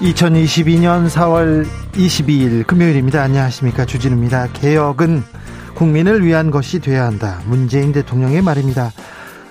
[0.00, 3.22] 2022년 4월 22일 금요일입니다.
[3.22, 3.84] 안녕하십니까.
[3.84, 4.48] 주진우입니다.
[4.54, 5.22] 개혁은
[5.74, 7.42] 국민을 위한 것이 돼야 한다.
[7.44, 8.92] 문재인 대통령의 말입니다.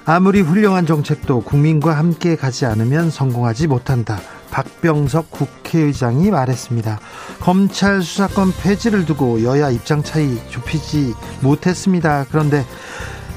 [0.05, 4.20] 아무리 훌륭한 정책도 국민과 함께 가지 않으면 성공하지 못한다.
[4.49, 7.00] 박병석 국회의장이 말했습니다.
[7.39, 12.25] 검찰 수사권 폐지를 두고 여야 입장 차이 좁히지 못했습니다.
[12.27, 12.66] 그런데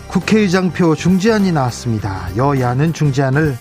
[0.08, 2.34] 국회의장표 중재안이 나왔습니다.
[2.38, 3.58] 여야는 중재안을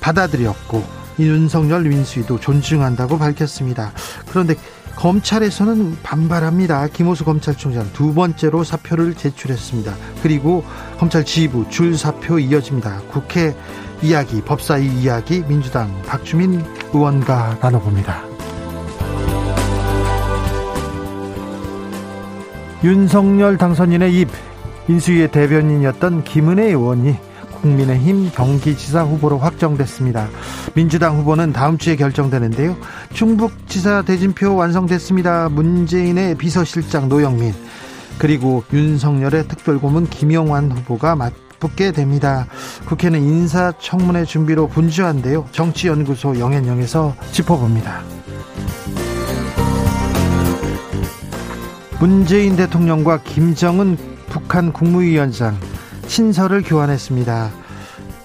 [0.00, 3.92] 받아들였고 윤석열 민수위도 존중한다고 밝혔습니다.
[4.28, 4.54] 그런데
[4.96, 6.86] 검찰에서는 반발합니다.
[6.88, 9.94] 김호수 검찰총장 두 번째로 사표를 제출했습니다.
[10.22, 10.64] 그리고
[10.98, 13.02] 검찰 지휘부 줄 사표 이어집니다.
[13.10, 13.54] 국회
[14.02, 18.22] 이야기, 법사위 이야기, 민주당 박주민 의원과 나눠봅니다.
[22.84, 24.28] 윤석열 당선인의 입,
[24.88, 27.16] 인수위의 대변인이었던 김은혜 의원이
[27.64, 30.28] 국민의힘 경기지사 후보로 확정됐습니다.
[30.74, 32.76] 민주당 후보는 다음 주에 결정되는데요.
[33.14, 35.48] 충북지사 대진표 완성됐습니다.
[35.48, 37.54] 문재인의 비서실장 노영민
[38.18, 42.46] 그리고 윤석열의 특별고문 김영환 후보가 맞붙게 됩니다.
[42.86, 45.46] 국회는 인사청문회 준비로 분주한데요.
[45.50, 48.02] 정치연구소 영앤영에서 짚어봅니다.
[51.98, 53.96] 문재인 대통령과 김정은
[54.28, 55.56] 북한 국무위원장
[56.06, 57.50] 친서를 교환했습니다.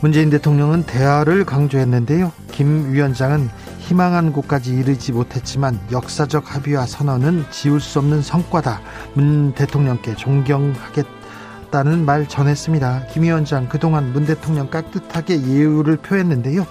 [0.02, 2.32] 문재인 대통령은 대화를 강조했는데요.
[2.52, 8.82] 김 위원장은 희망한 곳까지 이르지 못했지만 역사적 합의와 선언은 지울 수 없는 성과다.
[9.14, 13.08] 문 대통령께 존경하겠다는 말 전했습니다.
[13.12, 16.66] 김 위원장 그동안 문 대통령 깍듯하게 예우를 표했는데요.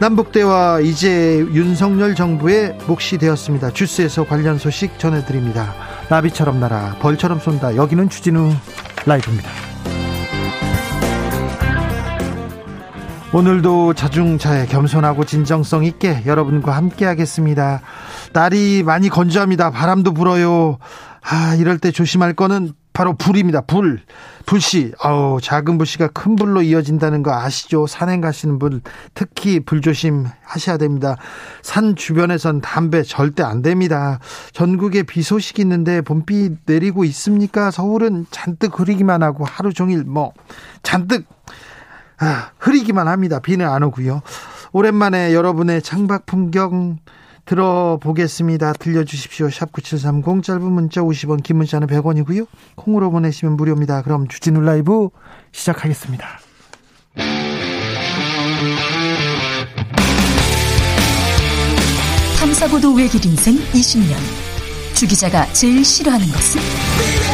[0.00, 3.70] 남북대화 이제 윤석열 정부의 몫이 되었습니다.
[3.70, 5.74] 주스에서 관련 소식 전해드립니다.
[6.08, 7.76] 나비처럼 날아 벌처럼 쏜다.
[7.76, 8.52] 여기는 주진우
[9.06, 9.73] 라이브입니다.
[13.34, 17.80] 오늘도 자중차에 겸손하고 진정성 있게 여러분과 함께 하겠습니다.
[18.32, 19.72] 날이 많이 건조합니다.
[19.72, 20.78] 바람도 불어요.
[21.20, 23.62] 아, 이럴 때 조심할 거는 바로 불입니다.
[23.62, 24.00] 불.
[24.46, 24.92] 불씨.
[25.00, 27.88] 아우, 작은 불씨가 큰 불로 이어진다는 거 아시죠?
[27.88, 28.82] 산행 가시는 분
[29.14, 31.16] 특히 불조심 하셔야 됩니다.
[31.60, 34.20] 산 주변에선 담배 절대 안 됩니다.
[34.52, 37.72] 전국에 비 소식이 있는데 봄비 내리고 있습니까?
[37.72, 40.32] 서울은 잔뜩 흐리기만 하고 하루 종일 뭐
[40.84, 41.24] 잔뜩
[42.18, 43.40] 아, 흐리기만 합니다.
[43.40, 44.22] 비는 안 오고요.
[44.72, 46.98] 오랜만에 여러분의 창밖 풍경
[47.44, 48.72] 들어보겠습니다.
[48.74, 49.50] 들려주십시오.
[49.50, 52.46] 샵 9730 짧은 문자 50원 긴 문자는 100원이고요.
[52.76, 54.02] 콩으로 보내시면 무료입니다.
[54.02, 55.10] 그럼 주진우 라이브
[55.52, 56.26] 시작하겠습니다.
[62.38, 64.16] 탐사보도 외길 인생 20년
[64.94, 67.33] 주 기자가 제일 싫어하는 것은?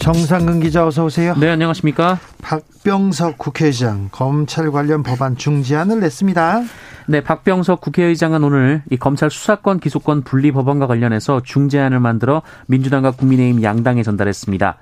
[0.00, 1.34] 정상근 기자 어서 오세요.
[1.38, 2.18] 네, 안녕하십니까?
[2.40, 6.62] 박병석 국회의장 검찰 관련 법안 중지안을 냈습니다.
[7.06, 13.62] 네, 박병석 국회의장은 오늘 이 검찰 수사권 기소권 분리 법안과 관련해서 중재안을 만들어 민주당과 국민의힘
[13.62, 14.78] 양당에 전달했습니다.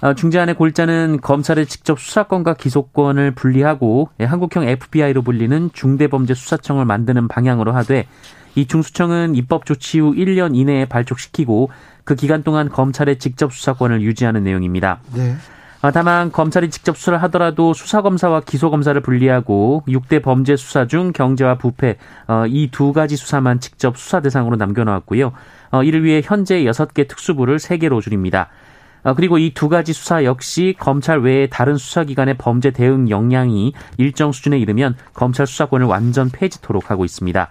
[0.00, 7.72] 어, 중재안의 골자는 검찰의 직접 수사권과 기소권을 분리하고 예, 한국형 FBI로 불리는 중대범죄수사청을 만드는 방향으로
[7.72, 8.06] 하되
[8.54, 11.70] 이 중수청은 입법 조치 후 1년 이내에 발족시키고
[12.08, 15.00] 그 기간 동안 검찰의 직접 수사권을 유지하는 내용입니다.
[15.14, 15.36] 네.
[15.82, 21.98] 어, 다만 검찰이 직접 수사를 하더라도 수사검사와 기소검사를 분리하고 6대 범죄 수사 중 경제와 부패
[22.26, 25.32] 어, 이두 가지 수사만 직접 수사 대상으로 남겨놓았고요.
[25.70, 28.48] 어, 이를 위해 현재 6개 특수부를 3개로 줄입니다.
[29.14, 34.58] 그리고 이 두 가지 수사 역시 검찰 외에 다른 수사기관의 범죄 대응 역량이 일정 수준에
[34.58, 37.48] 이르면 검찰 수사권을 완전 폐지토록 하고 있습니다.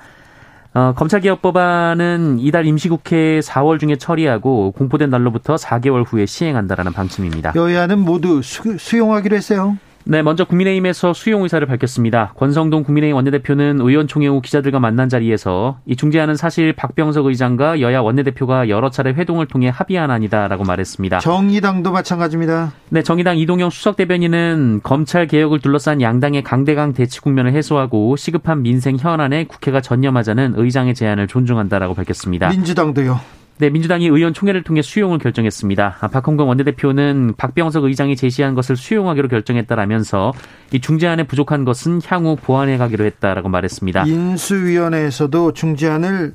[0.78, 7.54] 어, 검찰개혁 법안은 이달 임시국회 4월 중에 처리하고 공포된 날로부터 4개월 후에 시행한다라는 방침입니다.
[7.56, 9.80] 여야는 모두 수, 수용하기로 했어요.
[10.10, 12.32] 네, 먼저 국민의힘에서 수용 의사를 밝혔습니다.
[12.38, 18.70] 권성동 국민의힘 원내대표는 의원총회 후 기자들과 만난 자리에서 이 중재안은 사실 박병석 의장과 여야 원내대표가
[18.70, 21.20] 여러 차례 회동을 통해 합의한 안이다라고 말했습니다.
[21.20, 22.72] 정의당도 마찬가지입니다.
[22.88, 28.96] 네, 정의당 이동영 수석 대변인은 검찰 개혁을 둘러싼 양당의 강대강 대치 국면을 해소하고 시급한 민생
[28.96, 32.48] 현안에 국회가 전념하자는 의장의 제안을 존중한다라고 밝혔습니다.
[32.48, 33.20] 민주당도요.
[33.60, 35.98] 네, 민주당이 의원 총회를 통해 수용을 결정했습니다.
[36.00, 40.34] 아, 박홍근 원내대표는 박병석 의장이 제시한 것을 수용하기로 결정했다라면서
[40.74, 44.06] 이 중재안에 부족한 것은 향후 보완해 가기로 했다라고 말했습니다.
[44.06, 46.34] 인수위원회에서도 중재안을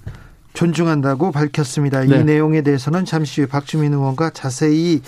[0.53, 2.01] 존중한다고 밝혔습니다.
[2.01, 2.21] 네.
[2.21, 5.01] 이 내용에 대해서는 잠시 후 박주민 의원과 자세히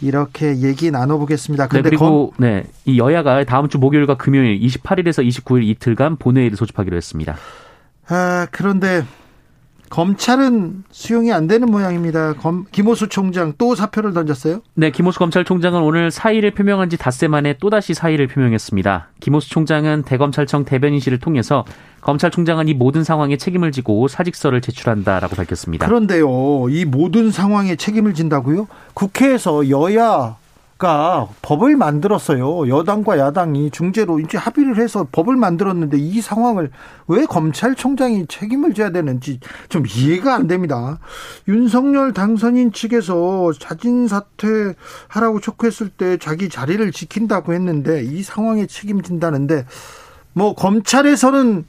[0.00, 1.68] 이렇게 얘기 나눠보겠습니다.
[1.68, 2.36] 네, 그리고 검...
[2.38, 7.36] 네, 이 여야가 다음 주 목요일과 금요일 28일에서 29일 이틀간 본회의를 소집하기로 했습니다.
[8.08, 9.04] 아, 그런데
[9.92, 12.32] 검찰은 수용이 안 되는 모양입니다.
[12.32, 14.62] 검, 김호수 총장 또 사표를 던졌어요?
[14.72, 19.08] 네, 김호수 검찰총장은 오늘 사의를 표명한 지 닷새 만에 또다시 사의를 표명했습니다.
[19.20, 21.66] 김호수 총장은 대검찰청 대변인실을 통해서
[22.00, 25.86] 검찰총장은 이 모든 상황에 책임을 지고 사직서를 제출한다라고 밝혔습니다.
[25.86, 28.68] 그런데요, 이 모든 상황에 책임을 진다고요?
[28.94, 30.36] 국회에서 여야
[30.82, 32.68] 가 법을 만들었어요.
[32.68, 36.72] 여당과 야당이 중재로 이제 합의를 해서 법을 만들었는데 이 상황을
[37.06, 39.38] 왜 검찰총장이 책임을 져야 되는지
[39.68, 40.98] 좀 이해가 안 됩니다.
[41.46, 49.66] 윤석열 당선인 측에서 자진 사퇴하라고 촉구했을 때 자기 자리를 지킨다고 했는데 이 상황에 책임진다는데
[50.32, 51.64] 뭐 검찰에서는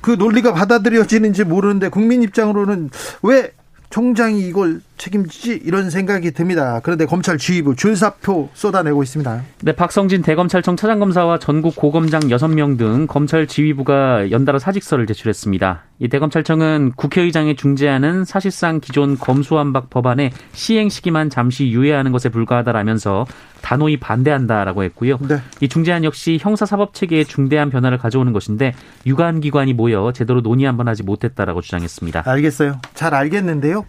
[0.00, 2.90] 그 논리가 받아들여지는지 모르는데 국민 입장으로는
[3.22, 3.52] 왜
[3.90, 6.80] 총장이 이걸 책임지지 이런 생각이 듭니다.
[6.82, 9.42] 그런데 검찰 지휘부 줄사표 쏟아내고 있습니다.
[9.62, 15.82] 네, 박성진 대검찰청 차장검사와 전국 고검장 6명 등 검찰 지휘부가 연달아 사직서를 제출했습니다.
[15.98, 23.26] 이 대검찰청은 국회의장의 중재안은 사실상 기존 검수완박 법안의 시행 시기만 잠시 유예하는 것에 불과하다라면서
[23.60, 25.18] 단호히 반대한다라고 했고요.
[25.26, 25.38] 네.
[25.60, 28.74] 이 중재안 역시 형사사법 체계에 중대한 변화를 가져오는 것인데
[29.06, 32.24] 유관 기관이 모여 제대로 논의 한번 하지 못했다라고 주장했습니다.
[32.26, 32.80] 알겠어요.
[32.94, 33.84] 잘 알겠는데요.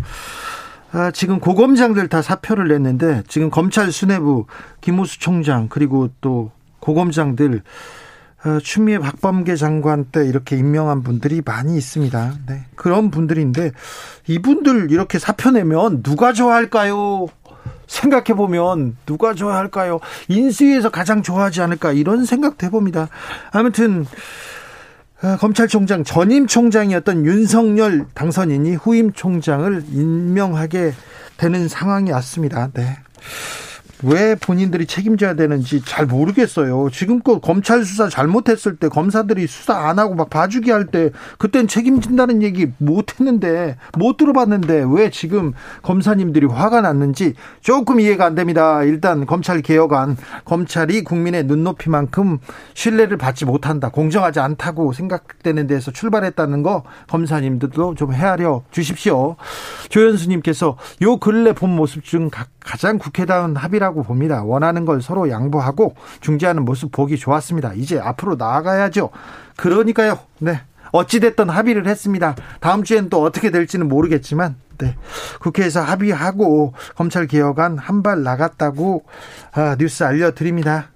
[0.95, 4.45] 아, 지금 고검장들 다 사표를 냈는데 지금 검찰 수뇌부
[4.79, 7.63] 김호수 총장 그리고 또 고검장들
[8.45, 12.35] 어, 추미애 박범계 장관 때 이렇게 임명한 분들이 많이 있습니다.
[12.47, 12.65] 네.
[12.75, 13.71] 그런 분들인데
[14.27, 17.27] 이분들 이렇게 사표 내면 누가 좋아할까요?
[17.87, 19.99] 생각해 보면 누가 좋아할까요?
[20.29, 23.09] 인수위에서 가장 좋아하지 않을까 이런 생각도 해봅니다.
[23.51, 24.07] 아무튼 어,
[25.39, 30.93] 검찰총장 전임 총장이었던 윤석열 당선인이 후임 총장을 임명하게
[31.37, 32.69] 되는 상황이 왔습니다.
[32.73, 32.97] 네.
[34.05, 36.89] 왜 본인들이 책임져야 되는지 잘 모르겠어요.
[36.91, 41.09] 지금껏 검찰 수사 잘못했을 때 검사들이 수사 안 하고 막 봐주기 할 때
[41.39, 48.35] 그땐 책임진다는 얘기 못 했는데 못 들어봤는데 왜 지금 검사님들이 화가 났는지 조금 이해가 안
[48.35, 48.83] 됩니다.
[48.83, 50.15] 일단 검찰 개혁안
[50.45, 52.37] 검찰이 국민의 눈높이만큼
[52.75, 53.89] 신뢰를 받지 못한다.
[53.89, 59.37] 공정하지 않다고 생각되는 데서 출발했다는 거 검사님들도 좀 헤아려 주십시오.
[59.89, 62.29] 조현수님께서 요 근래 본 모습 중
[62.59, 64.43] 가장 국회다운 합의라고 봅니다.
[64.43, 67.73] 원하는 걸 서로 양보하고 중재하는 모습 보기 좋았습니다.
[67.73, 69.09] 이제 앞으로 나아가야죠.
[69.57, 70.19] 그러니까요.
[70.39, 70.61] 네.
[70.91, 72.35] 어찌됐든 합의를 했습니다.
[72.61, 74.95] 다음 주엔 또 어떻게 될지는 모르겠지만, 네.
[75.39, 79.03] 국회에서 합의하고 검찰 개혁안 한 발 나갔다고
[79.53, 80.89] 아, 뉴스 알려드립니다.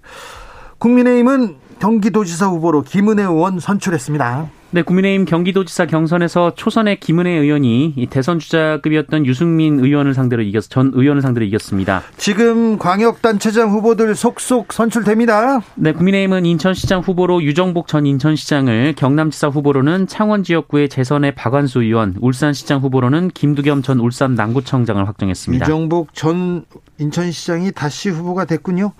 [0.77, 4.49] 국민의힘은 경기도지사 후보로 김은혜 의원 선출했습니다.
[4.71, 11.23] 네, 국민의힘 경기도지사 경선에서 초선의 김은혜 의원이 대선 주자급이었던 유승민 의원을 상대로 이겼 전 의원을
[11.23, 12.03] 상대로 이겼습니다.
[12.17, 15.61] 지금 광역단체장 후보들 속속 선출됩니다.
[15.73, 22.81] 네, 국민의힘은 인천시장 후보로 유정복 전 인천시장을 경남지사 후보로는 창원 지역구의 재선의 박완수 의원, 울산시장
[22.81, 25.65] 후보로는 김두겸 전 울산 남구청장을 확정했습니다.
[25.65, 26.65] 유정복 전
[26.99, 28.93] 인천시장이 다시 후보가 됐군요.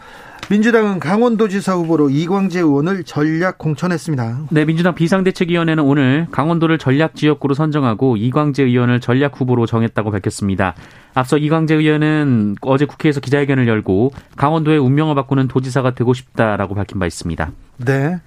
[0.50, 4.40] 민주당은 강원도지사 후보로 이광재 의원을 전략 공천했습니다.
[4.50, 10.74] 네, 민주당 비상대책위원회는 오늘 강원도를 전략 지역구로 선정하고 이광재 의원을 전략 후보로 정했다고 밝혔습니다.
[11.14, 17.06] 앞서 이광재 의원은 어제 국회에서 기자회견을 열고 강원도의 운명을 바꾸는 도지사가 되고 싶다라고 밝힌 바
[17.06, 17.52] 있습니다.
[17.78, 18.20] 네.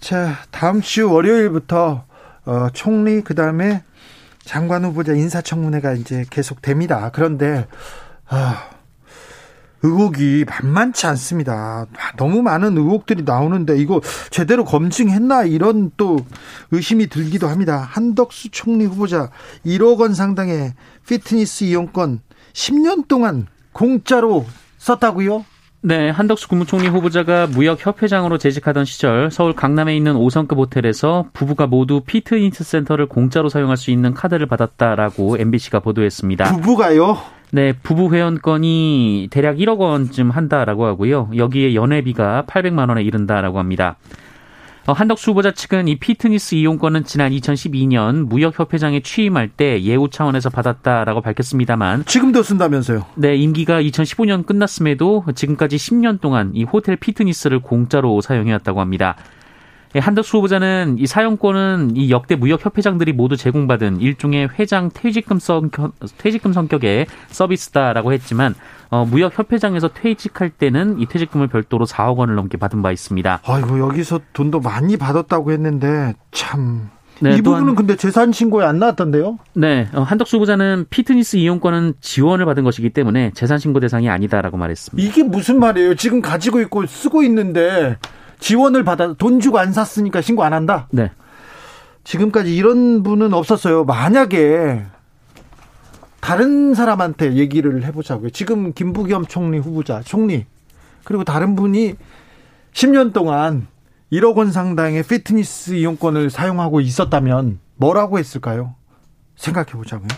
[0.00, 2.04] 자, 다음 주 월요일부터
[2.44, 3.84] 어, 총리 그다음에
[4.44, 7.10] 장관 후보자 인사청문회가 이제 계속됩니다.
[7.12, 7.68] 그런데
[8.28, 8.68] 아
[9.82, 11.86] 의혹이 만만치 않습니다.
[12.16, 16.18] 너무 많은 의혹들이 나오는데 이거 제대로 검증했나 이런 또
[16.70, 17.86] 의심이 들기도 합니다.
[17.90, 19.30] 한덕수 총리 후보자
[19.66, 20.74] 1억 원 상당의
[21.08, 22.20] 피트니스 이용권
[22.52, 24.46] 10년 동안 공짜로
[24.78, 25.44] 썼다고요?
[25.84, 32.62] 네, 한덕수 국무총리 후보자가 무역협회장으로 재직하던 시절 서울 강남에 있는 5성급 호텔에서 부부가 모두 피트니스
[32.62, 36.54] 센터를 공짜로 사용할 수 있는 카드를 받았다라고 MBC가 보도했습니다.
[36.54, 37.18] 부부가요?
[37.54, 41.28] 네, 부부 회원권이 대략 1억 원쯤 한다라고 하고요.
[41.36, 43.96] 여기에 연회비가 800만 원에 이른다라고 합니다.
[44.86, 51.20] 어, 한덕수 후보자 측은 이 피트니스 이용권은 지난 2012년 무역협회장에 취임할 때 예우 차원에서 받았다라고
[51.20, 53.04] 밝혔습니다만 지금도 쓴다면서요?
[53.16, 59.14] 네, 임기가 2015년 끝났음에도 지금까지 10년 동안 이 호텔 피트니스를 공짜로 사용해왔다고 합니다.
[59.94, 66.52] 예, 한덕수 후보자는 이 사용권은 이 역대 무역협회장들이 모두 제공받은 일종의 회장 퇴직금 성격, 퇴직금
[66.52, 68.54] 성격의 서비스다라고 했지만
[68.90, 73.40] 어, 무역협회장에서 퇴직할 때는 이 퇴직금을 별도로 4억 원을 넘게 받은 바 있습니다.
[73.44, 76.90] 아이고 여기서 돈도 많이 받았다고 했는데 참.
[77.20, 79.38] 네, 이 부분은 근데 재산 신고에 안 나왔던데요?
[79.54, 85.08] 네, 어, 한덕수 후보자는 피트니스 이용권은 지원을 받은 것이기 때문에 재산 신고 대상이 아니다라고 말했습니다.
[85.08, 85.94] 이게 무슨 말이에요?
[85.94, 87.98] 지금 가지고 있고 쓰고 있는데
[88.42, 90.88] 지원을 받아 돈 주고 안 샀으니까 신고 안 한다.
[90.90, 91.10] 네.
[92.04, 93.84] 지금까지 이런 분은 없었어요.
[93.84, 94.84] 만약에
[96.20, 98.30] 다른 사람한테 얘기를 해보자고요.
[98.30, 100.44] 지금 김부겸 총리 후보자, 총리
[101.04, 101.94] 그리고 다른 분이
[102.72, 103.68] 10년 동안
[104.12, 108.74] 1억 원 상당의 피트니스 이용권을 사용하고 있었다면 뭐라고 했을까요?
[109.36, 110.08] 생각해 보자고요.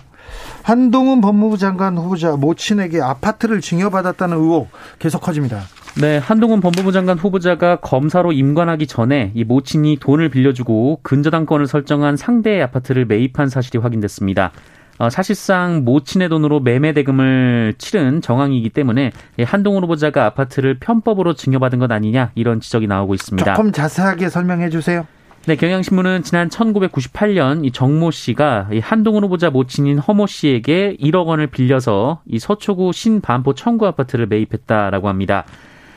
[0.63, 5.63] 한동훈 법무부 장관 후보자 모친에게 아파트를 증여받았다는 의혹 계속 커집니다.
[5.97, 12.63] 네, 한동훈 법무부 장관 후보자가 검사로 임관하기 전에 이 모친이 돈을 빌려주고 근저당권을 설정한 상대의
[12.63, 14.51] 아파트를 매입한 사실이 확인됐습니다.
[14.99, 19.13] 어, 사실상 모친의 돈으로 매매 대금을 치른 정황이기 때문에
[19.45, 23.55] 한동훈 후보자가 아파트를 편법으로 증여받은 것 아니냐 이런 지적이 나오고 있습니다.
[23.55, 25.07] 조금 자세하게 설명해 주세요.
[25.47, 31.49] 네, 경향신문은 지난 1998년 이 정모 씨가 이 한동훈 후보자 모친인 허모 씨에게 1억 원을
[31.49, 35.45] 빌려서 이 서초구 신반포 청구 아파트를 매입했다라고 합니다.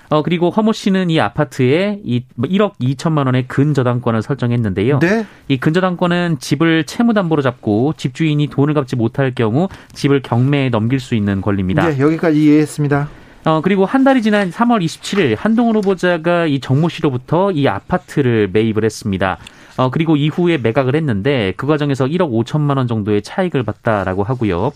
[0.09, 4.99] 어, 그리고 허모 씨는 이 아파트에 이 1억 2천만 원의 근저당권을 설정했는데요.
[4.99, 5.25] 네?
[5.47, 11.41] 이 근저당권은 집을 채무담보로 잡고 집주인이 돈을 갚지 못할 경우 집을 경매에 넘길 수 있는
[11.41, 11.89] 권리입니다.
[11.89, 13.09] 네, 여기까지 이해했습니다.
[13.45, 18.83] 어, 그리고 한 달이 지난 3월 27일 한동훈 후보자가 이 정모 씨로부터 이 아파트를 매입을
[18.83, 19.37] 했습니다.
[19.77, 24.71] 어, 그리고 이후에 매각을 했는데 그 과정에서 1억 5천만 원 정도의 차익을 봤다라고 하고요.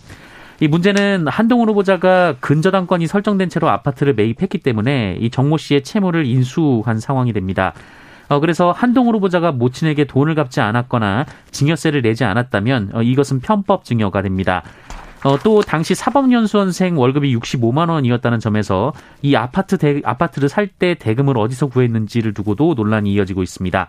[0.62, 7.00] 이 문제는 한동훈 후보자가 근저당권이 설정된 채로 아파트를 매입했기 때문에 이 정모 씨의 채무를 인수한
[7.00, 7.74] 상황이 됩니다.
[8.30, 14.22] 어, 그래서 한동훈 후보자가 모친에게 돈을 갚지 않았거나 증여세를 내지 않았다면 어, 이것은 편법 증여가
[14.22, 14.62] 됩니다.
[15.24, 21.40] 어, 또 당시 사법연수원생 월급이 65만 원이었다는 점에서 이 아파트 대, 아파트를 살 때 대금을
[21.40, 23.88] 어디서 구했는지를 두고도 논란이 이어지고 있습니다.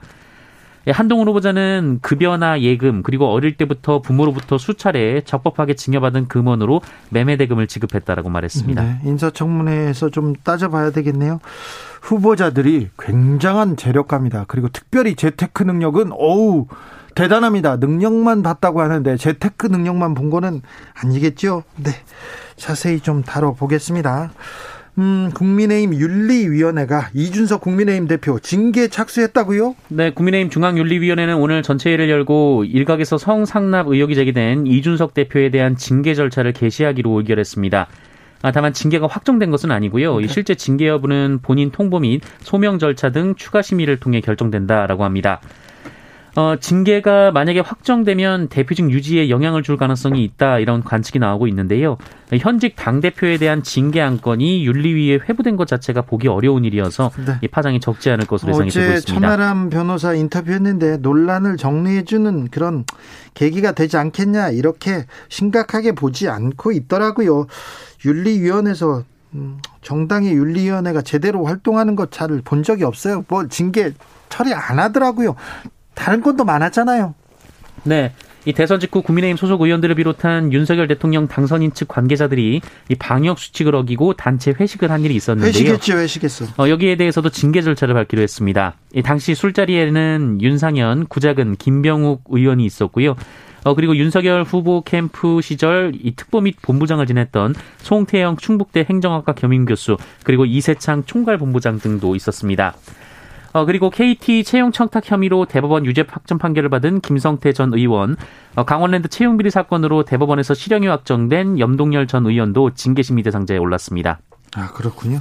[0.86, 7.66] 예, 한동훈 후보자는 급여나 예금 그리고 어릴 때부터 부모로부터 수차례 적법하게 증여받은 금원으로 매매 대금을
[7.66, 8.82] 지급했다라고 말했습니다.
[8.82, 11.40] 네, 인사청문회에서 좀 따져봐야 되겠네요.
[12.02, 14.46] 후보자들이 굉장한 재력가입니다.
[14.48, 16.66] 그리고 특별히 재테크 능력은 어우
[17.14, 17.76] 대단합니다.
[17.76, 20.62] 능력만 봤다고 하는데 재테크 능력만 본 거는
[20.94, 21.62] 아니겠죠?
[21.76, 21.92] 네.
[22.56, 24.30] 자세히 좀 다뤄보겠습니다.
[24.98, 29.74] 음, 국민의힘 윤리위원회가 이준석 국민의힘 대표 징계 착수했다고요?
[29.88, 36.52] 네, 국민의힘 중앙윤리위원회는 오늘 전체회를 열고 일각에서 성상납 의혹이 제기된 이준석 대표에 대한 징계 절차를
[36.52, 37.86] 개시하기로 의결했습니다.
[38.42, 40.20] 아, 다만 징계가 확정된 것은 아니고요.
[40.20, 40.26] 네.
[40.26, 45.40] 실제 징계 여부는 본인 통보 및 소명 절차 등 추가 심의를 통해 결정된다라고 합니다.
[46.34, 51.98] 어, 징계가 만약에 확정되면 대표직 유지에 영향을 줄 가능성이 있다 이런 관측이 나오고 있는데요.
[52.38, 57.34] 현직 당 대표에 대한 징계 안건이 윤리위에 회부된 것 자체가 보기 어려운 일이어서 네.
[57.42, 59.20] 이 파장이 적지 않을 것으로 예상이 되고 있습니다.
[59.28, 62.84] 천하람 변호사 인터뷰했는데 논란을 정리해주는 그런
[63.34, 67.46] 계기가 되지 않겠냐 이렇게 심각하게 보지 않고 있더라고요.
[68.06, 73.24] 윤리위원회에서 음, 정당의 윤리위원회가 제대로 활동하는 것 잘 본 적이 없어요.
[73.28, 73.92] 뭐 징계
[74.30, 75.36] 처리 안 하더라고요.
[75.94, 77.14] 다른 건도 많았잖아요.
[77.84, 78.12] 네.
[78.44, 83.74] 이 대선 직후 국민의힘 소속 의원들을 비롯한 윤석열 대통령 당선인 측 관계자들이 이 방역 수칙을
[83.76, 85.48] 어기고 단체 회식을 한 일이 있었는데요.
[85.48, 86.46] 회식했죠, 회식했어.
[86.58, 88.74] 어, 여기에 대해서도 징계 절차를 밟기로 했습니다.
[88.94, 93.14] 이 당시 술자리에는 윤상현, 구작은, 김병욱 의원이 있었고요.
[93.64, 99.98] 어, 그리고 윤석열 후보 캠프 시절 이 특보 및 본부장을 지냈던 송태영 충북대 행정학과 겸임교수
[100.24, 102.74] 그리고 이세창 총괄본부장 등도 있었습니다.
[103.52, 108.16] 어, 그리고 KT 채용 청탁 혐의로 대법원 유죄 확정 판결을 받은 김성태 전 의원,
[108.54, 114.20] 어, 강원랜드 채용 비리 사건으로 대법원에서 실형이 확정된 염동열 전 의원도 징계심의 대상자에 올랐습니다.
[114.56, 115.18] 아 그렇군요.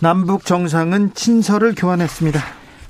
[0.00, 2.40] 남북 정상은 친서를 교환했습니다.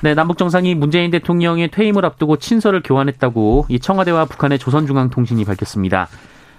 [0.05, 6.09] 네, 남북 정상이 문재인 대통령의 퇴임을 앞두고 친서를 교환했다고 이 청와대와 북한의 조선중앙통신이 밝혔습니다.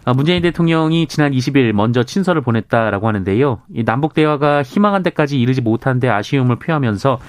[0.05, 3.61] 어, 문재인 대통령이 지난 20일 먼저 친서를 보냈다라고 하는데요.
[3.73, 7.19] 이 남북 대화가 희망한 데까지 이르지 못한 데 아쉬움을 표하면서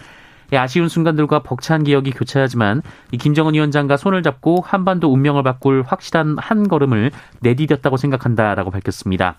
[0.57, 6.69] 아쉬운 순간들과 벅찬 기억이 교차하지만 이 김정은 위원장과 손을 잡고 한반도 운명을 바꿀 확실한 한
[6.69, 7.11] 걸음을
[7.43, 9.37] 내디뎠다고 생각한다라고 밝혔습니다.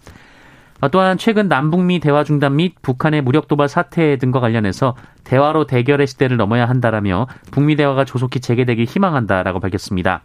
[0.81, 6.07] 어, 또한 최근 남북미 대화 중단 및 북한의 무력 도발 사태 등과 관련해서 대화로 대결의
[6.07, 10.23] 시대를 넘어야 한다라며 북미 대화가 조속히 재개되길 희망한다라고 밝혔습니다.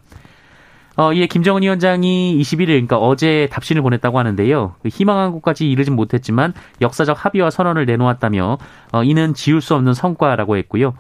[0.97, 4.75] 어, 이에 김정은 위원장이 21일, 그러니까 어제 답신을 보냈다고 하는데요.
[4.83, 8.59] 그 희망한 곳까지 이르진 못했지만 역사적 합의와 선언을 내놓았다며
[8.93, 10.95] 어, 이는 지울 수 없는 성과라고 했고요.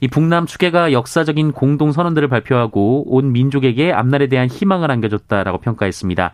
[0.00, 6.32] 이 북남 추계가 역사적인 공동 선언들을 발표하고 온 민족에게 앞날에 대한 희망을 안겨줬다라고 평가했습니다.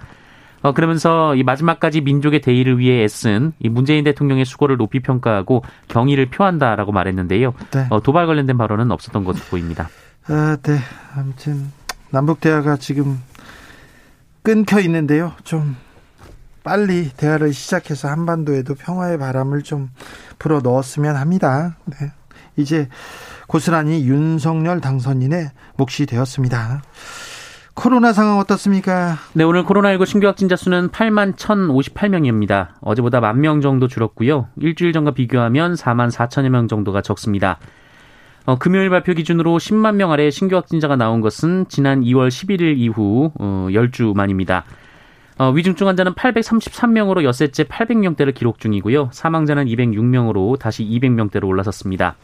[0.63, 6.27] 어, 그러면서 이 마지막까지 민족의 대의를 위해 애쓴 이 문재인 대통령의 수고를 높이 평가하고 경의를
[6.27, 7.53] 표한다라고 말했는데요.
[7.73, 7.87] 네.
[7.91, 9.89] 어, 도발 관련된 발언은 없었던 것으로 보입니다.
[10.29, 10.79] 아, 네.
[11.17, 11.73] 아무튼
[12.13, 13.21] 남북 대화가 지금
[14.43, 15.33] 끊겨 있는데요.
[15.45, 15.77] 좀
[16.63, 19.91] 빨리 대화를 시작해서 한반도에도 평화의 바람을 좀
[20.39, 21.77] 불어 넣었으면 합니다.
[21.87, 22.13] 네.
[22.57, 22.89] 이제
[23.49, 26.83] 고스란히 윤석열 당선인의 몫이 되었습니다.
[27.75, 29.17] 코로나 상황 어떻습니까?
[29.33, 32.69] 네, 오늘 코로나19 신규 확진자 수는 8만 1,058명입니다.
[32.83, 34.49] 어제보다 만 명 정도 줄었고요.
[34.59, 37.59] 일주일 전과 비교하면 4만 4천여 명 정도가 적습니다.
[38.45, 43.31] 어, 금요일 발표 기준으로 10만 명 아래 신규 확진자가 나온 것은 지난 2월 11일 이후
[43.39, 44.65] 어, 10주 만입니다.
[45.39, 49.11] 어, 위중증 환자는 833명으로 엿새째 800명대를 기록 중이고요.
[49.13, 52.17] 사망자는 206명으로 다시 200명대로 올라섰습니다.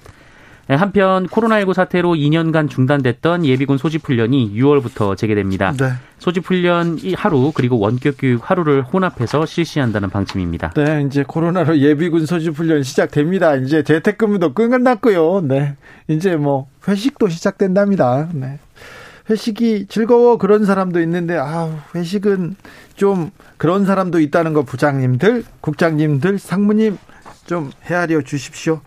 [0.69, 5.73] 네, 한편 코로나19 사태로 2년간 중단됐던 예비군 소집 훈련이 6월부터 재개됩니다.
[5.73, 5.93] 네.
[6.19, 10.73] 소집 훈련 하루 그리고 원격 교육 하루를 혼합해서 실시한다는 방침입니다.
[10.77, 13.55] 네, 이제 코로나로 예비군 소집 훈련 시작됩니다.
[13.55, 15.41] 이제 재택근무도 끝났고요.
[15.41, 15.77] 네.
[16.07, 18.29] 이제 뭐 회식도 시작된답니다.
[18.35, 18.59] 네.
[19.31, 22.57] 회식이 즐거워 그런 사람도 있는데 아, 회식은
[22.95, 26.99] 좀 그런 사람도 있다는 거 부장님들, 국장님들, 상무님
[27.47, 28.83] 좀 헤아려 주십시오.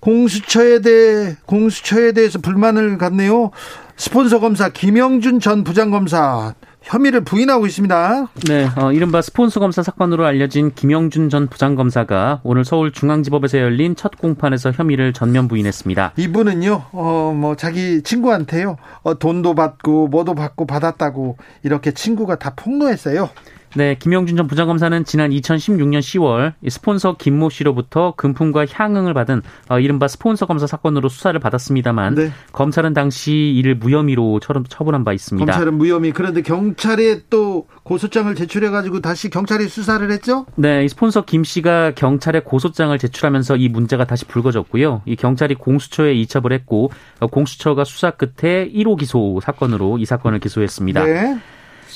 [0.00, 3.50] 공수처에 대해 공수처에 대해서 불만을 갖네요.
[3.96, 8.28] 스폰서 검사 김영준 전 부장검사 혐의를 부인하고 있습니다.
[8.48, 14.72] 네, 어, 이른바 스폰서 검사 사건으로 알려진 김영준 전 부장검사가 오늘 서울중앙지법에서 열린 첫 공판에서
[14.72, 16.14] 혐의를 전면 부인했습니다.
[16.16, 23.28] 이분은요, 어, 뭐 자기 친구한테요, 어, 돈도 받고 뭐도 받고 받았다고 이렇게 친구가 다 폭로했어요.
[23.76, 30.08] 네, 김영준 전 부장검사는 지난 2016년 10월 스폰서 김모 씨로부터 금품과 향응을 받은 어, 이른바
[30.08, 32.32] 스폰서 검사 사건으로 수사를 받았습니다만 네.
[32.52, 35.52] 검찰은 당시 이를 무혐의로 처분한 바 있습니다.
[35.52, 36.12] 검찰은 무혐의.
[36.12, 40.46] 그런데 경찰에 또 고소장을 제출해 가지고 다시 경찰이 수사를 했죠?
[40.56, 45.02] 네, 이 스폰서 김 씨가 경찰에 고소장을 제출하면서 이 문제가 다시 불거졌고요.
[45.06, 51.04] 이 경찰이 공수처에 이첩을 했고 어, 공수처가 수사 끝에 1호 기소 사건으로 이 사건을 기소했습니다.
[51.04, 51.38] 네.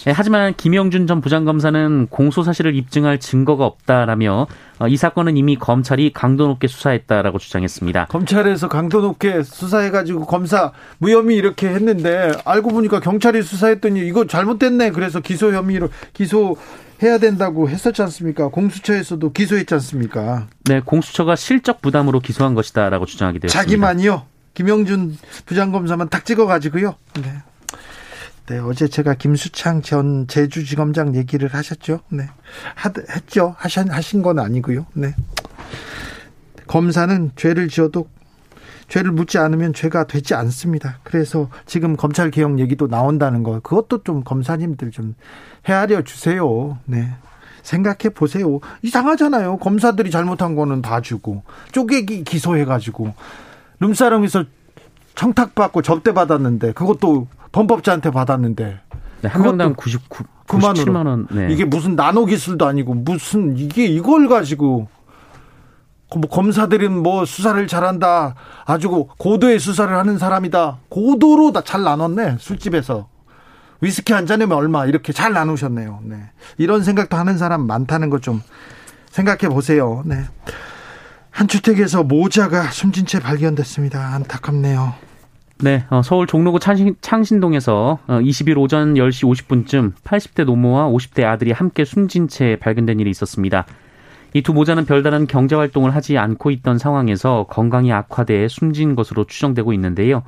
[0.05, 4.47] 네, 하지만 김영준 전 부장검사는 공소 사실을 입증할 증거가 없다라며
[4.79, 8.07] 어, 이 사건은 이미 검찰이 강도 높게 수사했다라고 주장했습니다.
[8.07, 14.91] 검찰에서 강도 높게 수사해가지고 검사 무혐의 이렇게 했는데 알고 보니까 경찰이 수사했더니 이거 잘못됐네.
[14.91, 16.57] 그래서 기소 혐의로 기소
[17.03, 18.49] 해야 된다고 했었지 않습니까?
[18.49, 20.49] 공수처에서도 기소했지 않습니까?
[20.65, 23.63] 네, 공수처가 실적 부담으로 기소한 것이다라고 주장하게 되었습니다.
[23.63, 24.27] 자기만이요.
[24.53, 26.95] 김영준 부장검사만 딱 찍어가지고요.
[27.23, 27.33] 네.
[28.47, 32.01] 네, 어제 제가 김수창 전 제주지검장 얘기를 하셨죠.
[32.11, 32.29] 네.
[32.75, 33.55] 하, 했죠.
[33.57, 34.85] 하신, 하신 건 아니고요.
[34.93, 35.15] 네.
[36.67, 38.09] 검사는 죄를 지어도
[38.89, 40.99] 죄를 묻지 않으면 죄가 되지 않습니다.
[41.05, 45.15] 그래서 지금 검찰 개혁 얘기도 나온다는 거 그것도 좀 검사님들 좀
[45.67, 46.79] 헤아려 주세요.
[46.85, 47.15] 네.
[47.63, 48.61] 생각해 보세요.
[48.83, 49.57] 이상하잖아요.
[49.57, 53.15] 검사들이 잘못한 거는 봐주고 쪼개기 기소해 가지고
[53.81, 54.45] 룸사롱에서
[55.15, 58.81] 청탁받고 접대받았는데 그것도 범법자한테 받았는데
[59.23, 61.27] 네, 한 명당 99 97만 원.
[61.31, 61.49] 네.
[61.51, 64.89] 이게 무슨 나노 기술도 아니고 무슨 이게 이걸 가지고
[66.15, 68.35] 뭐 검사들은 뭐 수사를 잘한다.
[68.67, 70.79] 아주 고도의 수사를 하는 사람이다.
[70.91, 72.37] 고도로 다 잘 나눴네.
[72.39, 73.09] 술집에서.
[73.81, 76.01] 위스키 한 잔이면 얼마 이렇게 잘 나누셨네요.
[76.05, 76.17] 네.
[76.59, 78.43] 이런 생각도 하는 사람 많다는 거 좀
[79.11, 80.03] 생각해 보세요.
[80.05, 80.25] 네.
[81.35, 84.15] 한 주택에서 모자가 숨진 채 발견됐습니다.
[84.15, 84.95] 안타깝네요.
[85.59, 91.51] 네, 어, 서울 종로구 창신, 동에서 20일 어, 오전 10시 50분쯤 80대 노모와 50대 아들이
[91.51, 93.67] 함께 숨진 채 발견된 일이 있었습니다.
[94.33, 99.73] 이 두 모자는 별다른 경제 활동을 하지 않고 있던 상황에서 건강이 악화돼 숨진 것으로 추정되고
[99.73, 100.23] 있는데요.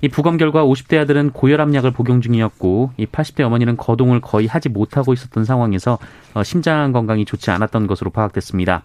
[0.00, 4.70] 이 부검 결과 50대 아들은 고혈압 약을 복용 중이었고 이 80대 어머니는 거동을 거의 하지
[4.70, 5.98] 못하고 있었던 상황에서
[6.32, 8.84] 어, 심장 건강이 좋지 않았던 것으로 파악됐습니다.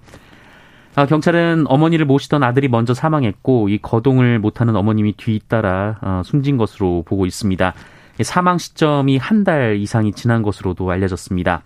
[0.96, 7.04] 아, 경찰은 어머니를 모시던 아들이 먼저 사망했고 이 거동을 못하는 어머님이 뒤따라 어, 숨진 것으로
[7.06, 7.74] 보고 있습니다.
[8.22, 11.64] 사망 시점이 한 달 이상이 지난 것으로도 알려졌습니다.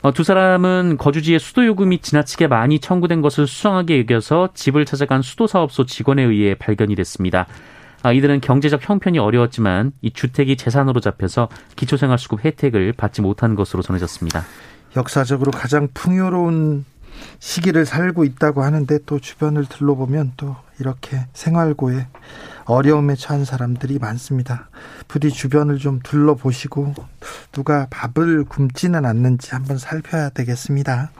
[0.00, 5.84] 어, 두 사람은 거주지에 수도 요금이 지나치게 많이 청구된 것을 수상하게 여겨서 집을 찾아간 수도사업소
[5.84, 7.46] 직원에 의해 발견이 됐습니다.
[8.02, 14.42] 아, 이들은 경제적 형편이 어려웠지만 이 주택이 재산으로 잡혀서 기초생활수급 혜택을 받지 못한 것으로 전해졌습니다.
[14.96, 16.84] 역사적으로 가장 풍요로운
[17.38, 22.06] 시기를 살고 있다고 하는데 또 주변을 둘러보면 또 이렇게 생활고에
[22.64, 24.68] 어려움에 처한 사람들이 많습니다.
[25.08, 26.94] 부디 주변을 좀 둘러보시고
[27.52, 31.10] 누가 밥을 굶지는 않는지 한번 살펴야 되겠습니다.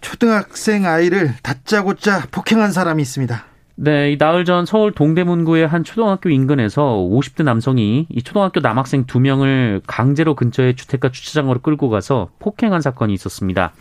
[0.00, 3.44] 초등학생 아이를 다짜고짜 폭행한 사람이 있습니다.
[3.80, 9.82] 네, 이 나흘 전 서울 동대문구의 한 초등학교 인근에서 50대 남성이 이 초등학교 남학생 2명을
[9.86, 13.72] 강제로 근처의 주택가 주차장으로 끌고 가서 폭행한 사건이 있었습니다.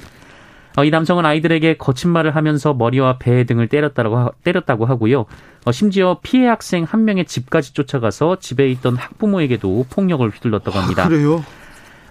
[0.77, 5.25] 어, 이 남성은 아이들에게 거친 말을 하면서 머리와 배 등을 때렸다고, 때렸다고 하고요.
[5.65, 11.05] 어, 심지어 피해 학생 한 명의 집까지 쫓아가서 집에 있던 학부모에게도 폭력을 휘둘렀다고 합니다.
[11.05, 11.43] 아, 그래요?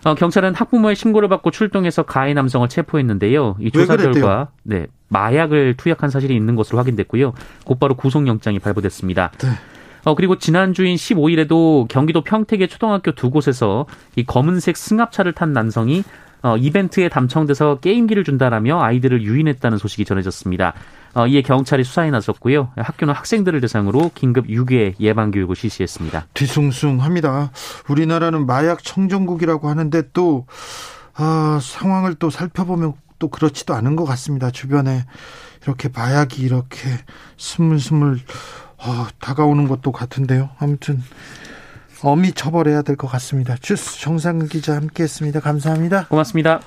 [0.04, 3.56] 어, 경찰은 학부모의 신고를 받고 출동해서 가해 남성을 체포했는데요.
[3.60, 7.34] 이 조사 결과 네, 마약을 투약한 사실이 있는 것으로 확인됐고요.
[7.64, 9.30] 곧바로 구속영장이 발부됐습니다.
[9.38, 9.48] 네.
[10.04, 16.02] 어, 그리고 지난주인 15일에도 경기도 평택의 초등학교 두 곳에서 이 검은색 승합차를 탄 남성이
[16.46, 20.74] 어, 이벤트에 담청돼서 게임기를 준다라며 아이들을 유인했다는 소식이 전해졌습니다.
[21.14, 22.70] 어, 이에 경찰이 수사에 나섰고요.
[22.76, 26.28] 학교는 학생들을 대상으로 긴급 유괴 예방 교육을 실시했습니다.
[26.34, 27.50] 뒤숭숭합니다.
[27.88, 30.46] 우리나라는 마약 청정국이라고 하는데 또
[31.16, 34.52] 아, 상황을 또 살펴보면 또 그렇지도 않은 것 같습니다.
[34.52, 35.04] 주변에
[35.64, 36.78] 이렇게 마약이 이렇게
[37.38, 38.20] 스물스물
[38.78, 40.50] 어, 다가오는 것도 같은데요.
[40.60, 41.02] 아무튼
[42.02, 43.56] 엄히 처벌해야 될 것 같습니다.
[43.60, 45.40] 주스 정상근 기자 함께했습니다.
[45.40, 46.06] 감사합니다.
[46.08, 46.60] 고맙습니다.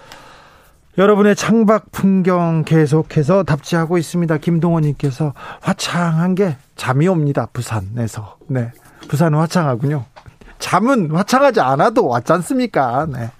[0.97, 4.37] 여러분의 창밖 풍경 계속해서 답지하고 있습니다.
[4.37, 7.47] 김동원님께서 화창한 게 잠이 옵니다.
[7.53, 8.37] 부산에서.
[8.47, 8.71] 네.
[9.07, 10.05] 부산은 화창하군요.
[10.59, 13.07] 잠은 화창하지 않아도 왔지 않습니까?
[13.09, 13.31] 네.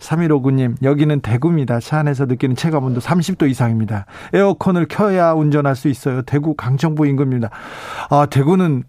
[0.00, 1.80] 3159님, 여기는 대구입니다.
[1.80, 4.06] 차 안에서 느끼는 체감온도 30도 이상입니다.
[4.32, 6.22] 에어컨을 켜야 운전할 수 있어요.
[6.22, 7.50] 대구 강정부 인근입니다.
[8.10, 8.84] 아, 대구는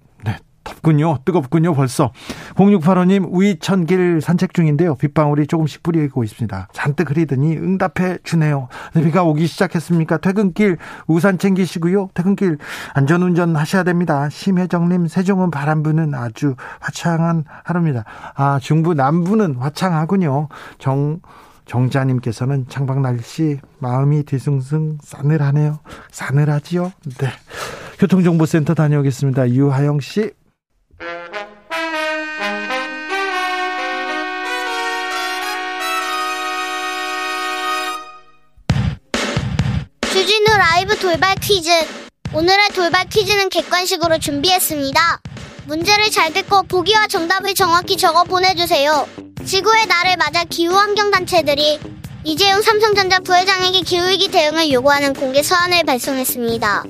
[0.68, 1.20] 덥군요.
[1.24, 1.74] 뜨겁군요.
[1.74, 2.12] 벌써.
[2.56, 4.96] 0685님 우이천길 산책 중인데요.
[4.96, 6.68] 빗방울이 조금씩 뿌리고 있습니다.
[6.74, 8.68] 잔뜩 흐리더니 응답해 주네요.
[8.94, 10.18] 비가 오기 시작했습니까?
[10.18, 10.78] 퇴근길
[11.08, 12.10] 우산 챙기시고요.
[12.14, 12.58] 퇴근길
[12.94, 14.28] 안전운전 하셔야 됩니다.
[14.30, 18.04] 심혜정님 세종은 바람 부는 아주 화창한 하루입니다.
[18.36, 20.50] 아 중부 남부는 화창하군요.
[20.80, 21.20] 정
[21.66, 25.80] 정자님께서는 창밖 날씨 마음이 뒤숭숭 싸늘하네요.
[26.12, 26.92] 싸늘하지요?
[27.20, 27.28] 네.
[28.00, 29.50] 교통정보센터 다녀오겠습니다.
[29.52, 30.32] 유하영 씨.
[41.08, 41.70] 돌발 퀴즈.
[42.34, 45.22] 오늘의 돌발 퀴즈는 객관식으로 준비했습니다.
[45.64, 49.08] 문제를 잘 듣고 보기와 정답을 정확히 적어 보내주세요.
[49.46, 51.80] 지구의 날을 맞아 기후환경단체들이
[52.26, 56.84] 이재용 삼성전자 부회장에게 기후위기 대응을 요구하는 공개 서한을 발송했습니다.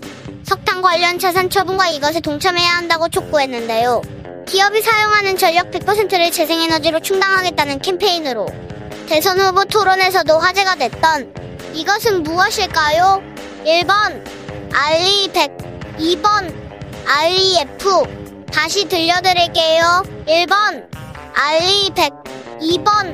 [0.43, 4.01] 석탄 관련 자산 처분과 이것에 동참해야 한다고 촉구했는데요.
[4.47, 8.47] 기업이 사용하는 전력 100%를 재생에너지로 충당하겠다는 캠페인으로
[9.05, 11.35] 대선 후보 토론에서도 화제가 됐던
[11.75, 13.37] 이것은 무엇일까요?
[13.67, 14.23] 1번
[14.73, 15.57] 알리 100
[15.99, 16.55] 2번
[17.05, 18.05] 알리 F
[18.49, 20.03] 다시 들려드릴게요.
[20.25, 20.87] 1번
[21.35, 22.13] 알리 100
[22.61, 23.13] 2번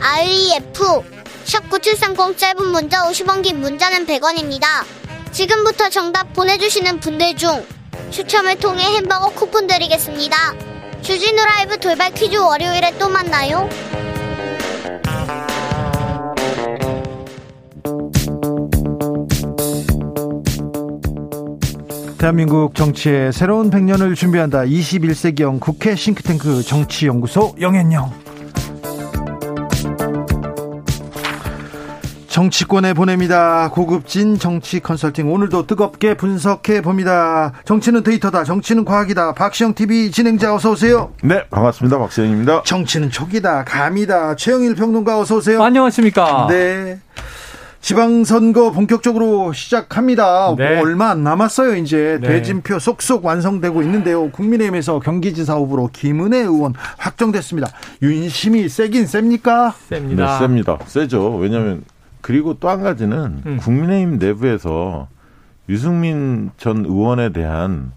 [0.00, 1.02] 알리 F
[1.44, 4.86] 샵9730 짧은 문자 50원 긴 문자는 100원입니다.
[5.32, 7.62] 지금부터 정답 보내주시는 분들 중
[8.10, 10.54] 추첨을 통해 햄버거 쿠폰 드리겠습니다.
[11.02, 13.68] 주진우 라이브 돌발 퀴즈 월요일에 또 만나요.
[22.20, 24.64] 대한민국 정치의 새로운 100년을 준비한다.
[24.64, 28.12] 21세기형 국회 싱크탱크 정치연구소 영앤영.
[32.28, 33.70] 정치권에 보냅니다.
[33.70, 37.54] 고급진 정치 컨설팅 오늘도 뜨겁게 분석해 봅니다.
[37.64, 38.44] 정치는 데이터다.
[38.44, 39.32] 정치는 과학이다.
[39.32, 41.14] 박시영 TV 진행자 어서 오세요.
[41.22, 41.98] 네, 반갑습니다.
[41.98, 42.64] 박시영입니다.
[42.66, 43.64] 정치는 촉이다.
[43.64, 44.36] 감이다.
[44.36, 45.62] 최영일 평론가 어서 오세요.
[45.62, 46.48] 안녕하십니까?
[46.50, 46.98] 네.
[47.80, 50.54] 지방선거 본격적으로 시작합니다.
[50.56, 50.74] 네.
[50.76, 51.76] 뭐 얼마 안 남았어요.
[51.76, 52.28] 이제 네.
[52.28, 54.30] 대진표 속속 완성되고 있는데요.
[54.30, 57.68] 국민의힘에서 경기지사 후보로 김은혜 의원 확정됐습니다.
[58.02, 59.74] 윤심이 세긴 셉니까?
[59.88, 60.34] 셉니다.
[60.34, 60.78] 네, 셉니다.
[60.86, 61.36] 세죠.
[61.36, 61.82] 왜냐하면
[62.20, 63.56] 그리고 또 한 가지는 음.
[63.60, 65.08] 국민의힘 내부에서
[65.68, 67.92] 유승민 전 의원에 대한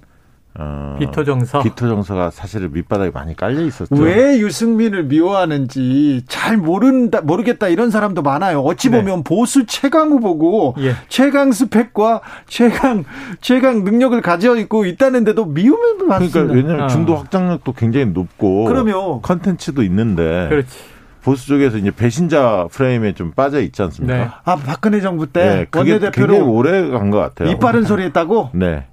[0.55, 1.63] 어, 비토 정서.
[1.63, 3.95] 비토 정서가 사실은 밑바닥에 많이 깔려 있었죠.
[3.95, 8.59] 왜 유승민을 미워하는지 잘 모른다, 모르겠다 이런 사람도 많아요.
[8.61, 8.99] 어찌 네.
[8.99, 9.23] 보면 네.
[9.23, 10.93] 보수 최강 후보고 예.
[11.09, 13.03] 최강 스펙과 최강
[13.41, 16.31] 최강 능력을 가지고 있고 있다는데도 미움을 받습니다.
[16.43, 16.87] 그러니까 왜냐하면 어.
[16.87, 20.77] 중도 확장력도 굉장히 높고 그러면 컨텐츠도 있는데 그렇지.
[21.23, 24.17] 보수 쪽에서 이제 배신자 프레임에 좀 빠져 있지 않습니까?
[24.17, 24.29] 네.
[24.43, 27.49] 아 박근혜 정부 때 네, 원내대표로 오래 간 것 같아요.
[27.49, 28.51] 입 바른 소리 했다고?
[28.53, 28.85] 네.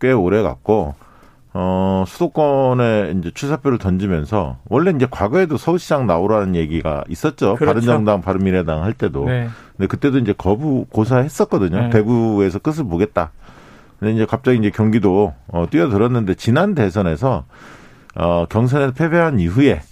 [0.00, 0.94] 꽤 오래 갔고,
[1.54, 7.56] 어, 수도권에 이제 출사표를 던지면서, 원래 이제 과거에도 서울시장 나오라는 얘기가 있었죠.
[7.56, 7.66] 그렇죠.
[7.66, 9.26] 바른정당, 바른미래당 할 때도.
[9.26, 9.48] 네.
[9.76, 11.82] 근데 그때도 이제 거부, 고사했었거든요.
[11.82, 11.90] 네.
[11.90, 13.32] 대구에서 끝을 보겠다.
[14.00, 17.44] 근데 이제 갑자기 이제 경기도, 어, 뛰어들었는데, 지난 대선에서,
[18.14, 19.82] 어, 경선에서 패배한 이후에,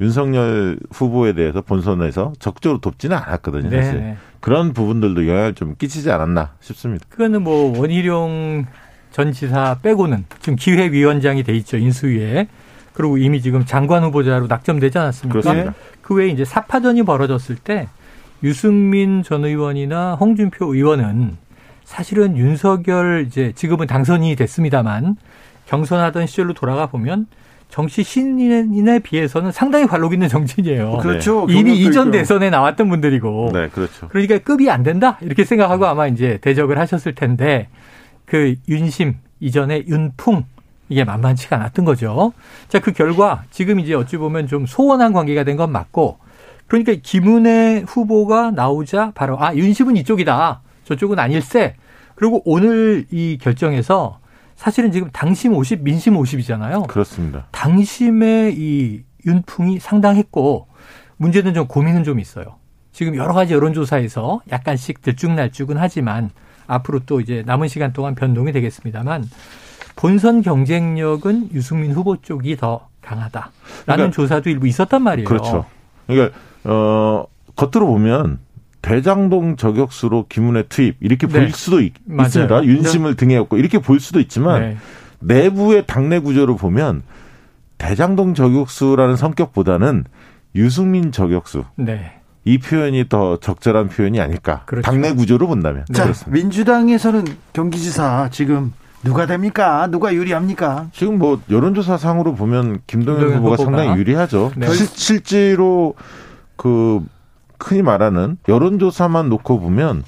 [0.00, 3.82] 윤석열 후보에 대해서 본선에서 적극적으로 돕지는 않았거든요, 네.
[3.82, 4.00] 사실.
[4.00, 4.16] 네.
[4.40, 7.06] 그런 부분들도 영향을 좀 끼치지 않았나 싶습니다.
[7.08, 8.66] 그거는 뭐 원희룡
[9.14, 12.48] 전 지사 빼고는 지금 기획위원장이 돼 있죠 인수위에
[12.94, 15.40] 그리고 이미 지금 장관 후보자로 낙점되지 않았습니까?
[15.40, 15.74] 그렇습니다.
[16.02, 17.86] 그 외에 이제 사파전이 벌어졌을 때
[18.42, 21.36] 유승민 전 의원이나 홍준표 의원은
[21.84, 25.14] 사실은 윤석열 이제 지금은 당선이 됐습니다만
[25.66, 27.28] 경선하던 시절로 돌아가 보면
[27.68, 30.98] 정치 신인에 비해서는 상당히 관록 있는 정치인이에요.
[30.98, 31.46] 그렇죠.
[31.50, 32.10] 이미 이전.
[32.10, 34.08] 대선에 나왔던 분들이고 네, 그렇죠.
[34.08, 37.68] 그러니까 급이 안 된다 이렇게 생각하고 아마 이제 대적을 하셨을 텐데
[38.26, 40.44] 그 윤심 이전에 윤풍
[40.88, 42.32] 이게 만만치가 않았던 거죠.
[42.68, 46.18] 자 그 결과 지금 이제 어찌 보면 좀 소원한 관계가 된 건 맞고
[46.66, 51.74] 그러니까 김은혜 후보가 나오자 바로 아 윤심은 이쪽이다 저쪽은 아닐세
[52.14, 54.18] 그리고 오늘 이 결정에서
[54.56, 56.86] 사실은 지금 당심 50 민심 50이잖아요.
[56.86, 57.46] 그렇습니다.
[57.50, 60.68] 당심의 이 윤풍이 상당했고
[61.16, 62.56] 문제는 좀 고민은 좀 있어요.
[62.92, 66.30] 지금 여러 가지 여론조사에서 약간씩 들쭉날쭉은 하지만
[66.66, 69.28] 앞으로 또 이제 남은 시간 동안 변동이 되겠습니다만
[69.96, 73.50] 본선 경쟁력은 유승민 후보 쪽이 더 강하다라는
[73.84, 75.28] 그러니까 조사도 일부 있었단 말이에요.
[75.28, 75.66] 그렇죠.
[76.06, 78.38] 그러니까 어 겉으로 보면
[78.82, 81.32] 대장동 저격수로 김은혜 투입 이렇게 네.
[81.32, 81.94] 보일 수도 있.
[82.28, 84.76] 습니다 윤심을 등에 업고 이렇게 볼 수도 있지만 네.
[85.20, 87.02] 내부의 당내 구조를 보면
[87.78, 90.04] 대장동 저격수라는 성격보다는
[90.54, 92.20] 유승민 저격수 네.
[92.44, 94.62] 이 표현이 더 적절한 표현이 아닐까.
[94.66, 94.84] 그렇죠.
[94.84, 95.84] 당내 구조로 본다면.
[95.92, 96.32] 자, 그렇습니다.
[96.34, 99.86] 민주당에서는 경기지사 지금 누가 됩니까?
[99.86, 100.88] 누가 유리합니까?
[100.92, 103.64] 지금 뭐 여론조사 상으로 보면 김동연 김동연 후보가, 후보가.
[103.64, 104.52] 상당히 유리하죠.
[104.56, 104.70] 네.
[104.72, 105.94] 실, 실제로
[106.56, 107.00] 그
[107.60, 110.04] 흔히 말하는 여론조사만 놓고 보면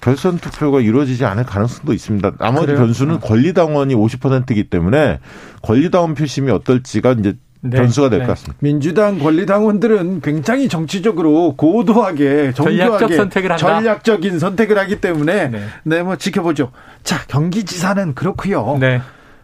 [0.00, 2.32] 결선 투표가 이루어지지 않을 가능성도 있습니다.
[2.38, 2.78] 나머지 그래요?
[2.78, 5.18] 변수는 권리당원이 50%이기 때문에
[5.62, 7.76] 권리당원 표심이 어떨지가 이제 네.
[7.78, 8.32] 변수가 될것 네.
[8.32, 8.56] 같습니다.
[8.60, 13.66] 민주당 권리당원들은 굉장히 정치적으로 고도하게 정교하게 전략적 선택을 한다.
[13.66, 15.60] 전략적인 선택을 하기 때문에 네.
[15.82, 16.70] 네, 뭐 지켜보죠.
[17.02, 18.78] 자, 경기지사는 그렇고요.
[18.80, 19.00] 네.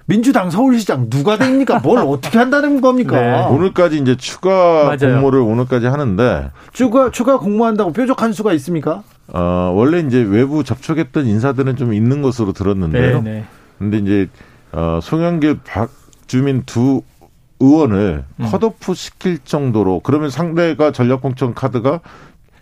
[0.06, 1.80] 민주당 서울시장 누가 됩니까?
[1.82, 3.20] 뭘 어떻게 한다는 겁니까?
[3.20, 3.42] 네.
[3.46, 5.14] 오늘까지 이제 추가 맞아요.
[5.14, 9.02] 공모를 오늘까지 하는데 추가 추가 공모한다고 뾰족한 수가 있습니까?
[9.28, 12.58] 어 원래 이제 외부 접촉했던 인사들은 좀 있는 것으로 네.
[12.58, 13.22] 들었는데요.
[13.22, 13.44] 네.
[13.78, 14.28] 근데 이제
[14.72, 17.00] 어 송영길 박주민 두
[17.64, 18.46] 의원을 음.
[18.50, 22.00] 컷오프 시킬 정도로 그러면 상대가 전략공천 카드가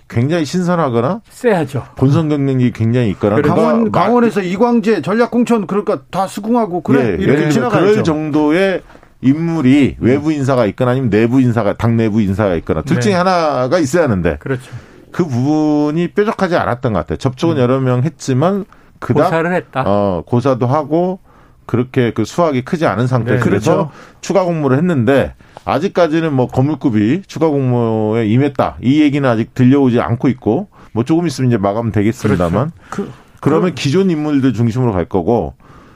[0.09, 1.85] 굉장히 신선하거나 세야죠.
[1.97, 7.23] 본선 경쟁력이 굉장히 있거나 그러니까 강원 막- 강원에서 이광재 전략공천 그러니까 다 수긍하고 그래 예,
[7.23, 7.81] 이렇게 지나가죠.
[7.87, 8.83] 그럴 정도의
[9.23, 13.01] 인물이 외부 인사가 있거나 아니면 내부 인사가 당 내부 인사가 있거나 둘 네.
[13.01, 14.71] 중에 하나가 있어야 하는데 그렇죠.
[15.13, 17.17] 그 부분이 뾰족하지 않았던 것 같아요.
[17.19, 18.65] 접촉은 여러 명 했지만
[18.99, 19.25] 그닥 음.
[19.25, 19.85] 고사를 했다.
[19.87, 21.21] 어, 고사도 하고
[21.67, 23.51] 그렇게 그 수확이 크지 않은 상태에서 네.
[23.51, 23.91] 그렇죠.
[24.21, 30.69] 추가 공모를 했는데 아직까지는 뭐 건물급이 추가 공모에 임했다 이 얘기는 아직 들려오지 않고 있고
[30.93, 35.55] 뭐 조금 있으면 이제 마감되겠습니다만 그, 그러면 기존 인물들 중심으로 갈 거고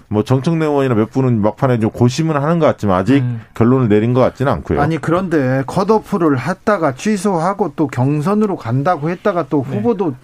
[0.08, 3.40] 뭐 정청래 의원이나 몇 분은 막판에 좀 고심은 하는 것 같지만 아직 음.
[3.54, 4.80] 결론을 내린 것 같지는 않고요.
[4.80, 9.76] 아니 그런데 컷오프를 했다가 취소하고 또 경선으로 간다고 했다가 또 네.
[9.76, 10.14] 후보도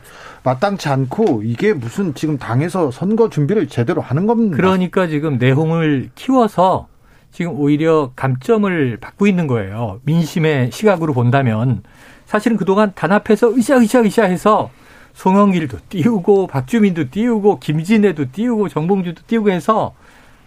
[0.44, 4.56] 마땅치 않고 이게 무슨 지금 당에서 선거 준비를 제대로 하는 겁니다.
[4.56, 6.88] 그러니까 지금 내홍을 키워서
[7.30, 10.00] 지금 오히려 감점을 받고 있는 거예요.
[10.04, 11.82] 민심의 시각으로 본다면
[12.26, 14.70] 사실은 그동안 단합해서 으쌰으쌰으쌰 해서
[15.14, 19.94] 송영길도 띄우고 박주민도 띄우고 김진애도 띄우고 정봉주도 띄우고 해서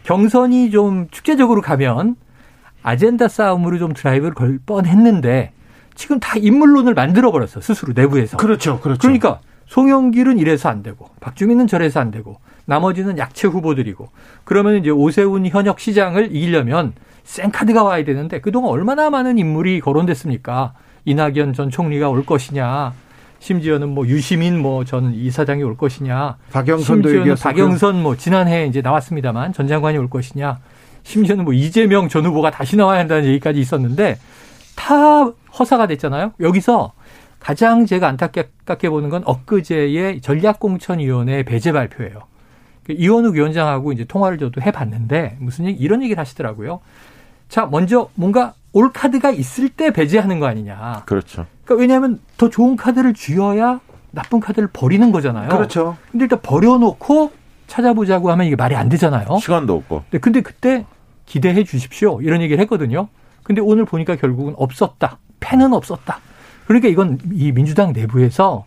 [0.03, 2.15] 경선이 좀 축제적으로 가면
[2.84, 5.53] 아젠다 싸움으로 좀 드라이브를 걸 뻔했는데
[5.95, 8.38] 지금 다 인물론을 만들어 버렸어 스스로 내부에서.
[8.38, 8.99] 그렇죠, 그렇죠.
[8.99, 14.10] 그러니까 송영길은 이래서 안 되고 박주민은 저래서 안 되고 나머지는 약체 후보들이고
[14.43, 20.73] 그러면 이제 오세훈 현역 시장을 이기려면 생카드가 와야 되는데 그동안 얼마나 많은 인물이 거론됐습니까?
[21.06, 22.93] 이낙연 전 총리가 올 것이냐.
[23.39, 26.38] 심지어는 뭐 유시민 뭐 전 이사장이 올 것이냐.
[26.51, 27.36] 박영선도 심지어는.
[27.36, 30.58] 박영선 뭐 지난해 이제 나왔습니다만 전 장관이 올 것이냐.
[31.04, 34.17] 심지어는 뭐 이재명 전 후보가 다시 나와야 한다는 얘기까지 있었는데
[34.75, 35.25] 다
[35.58, 36.34] 허사가 됐잖아요.
[36.39, 36.93] 여기서
[37.45, 42.23] 가장 제가 안타깝게 보는 건 엊그제의 전략공천위원회 배제 발표예요.
[42.84, 46.79] 그 이원욱 위원장하고 이제 통화를 저도 해봤는데 무슨 얘기, 이런 얘기를 하시더라고요.
[47.47, 51.03] 자, 먼저 뭔가 올 카드가 있을 때 배제하는 거 아니냐.
[51.05, 51.45] 그렇죠.
[51.65, 53.79] 그러니까 왜냐하면 더 좋은 카드를 쥐어야
[54.10, 55.49] 나쁜 카드를 버리는 거잖아요.
[55.49, 55.97] 그렇죠.
[56.12, 57.31] 근데 일단 버려놓고
[57.67, 59.38] 찾아보자고 하면 이게 말이 안 되잖아요.
[59.39, 60.05] 시간도 없고.
[60.10, 60.88] 네, 근데 그때
[61.27, 62.23] 기대해 주십시오.
[62.23, 63.08] 이런 얘기를 했거든요.
[63.43, 65.19] 근데 오늘 보니까 결국은 없었다.
[65.41, 66.21] 패는 없었다.
[66.67, 68.65] 그러니까 이건 이 민주당 내부에서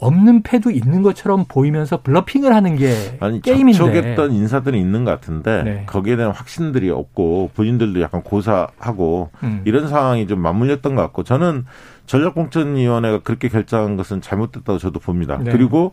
[0.00, 3.72] 없는 패도 있는 것처럼 보이면서 블러핑을 하는 게 아니 게임인데.
[3.76, 5.82] 접촉했던 인사들이 있는 것 같은데 네.
[5.86, 9.62] 거기에 대한 확신들이 없고 본인들도 약간 고사하고 음.
[9.64, 11.66] 이런 상황이 좀 맞물렸던 것 같고 저는
[12.06, 15.38] 전략공천위원회가 그렇게 결정한 것은 잘못됐다고 저도 봅니다.
[15.42, 15.50] 네.
[15.50, 15.92] 그리고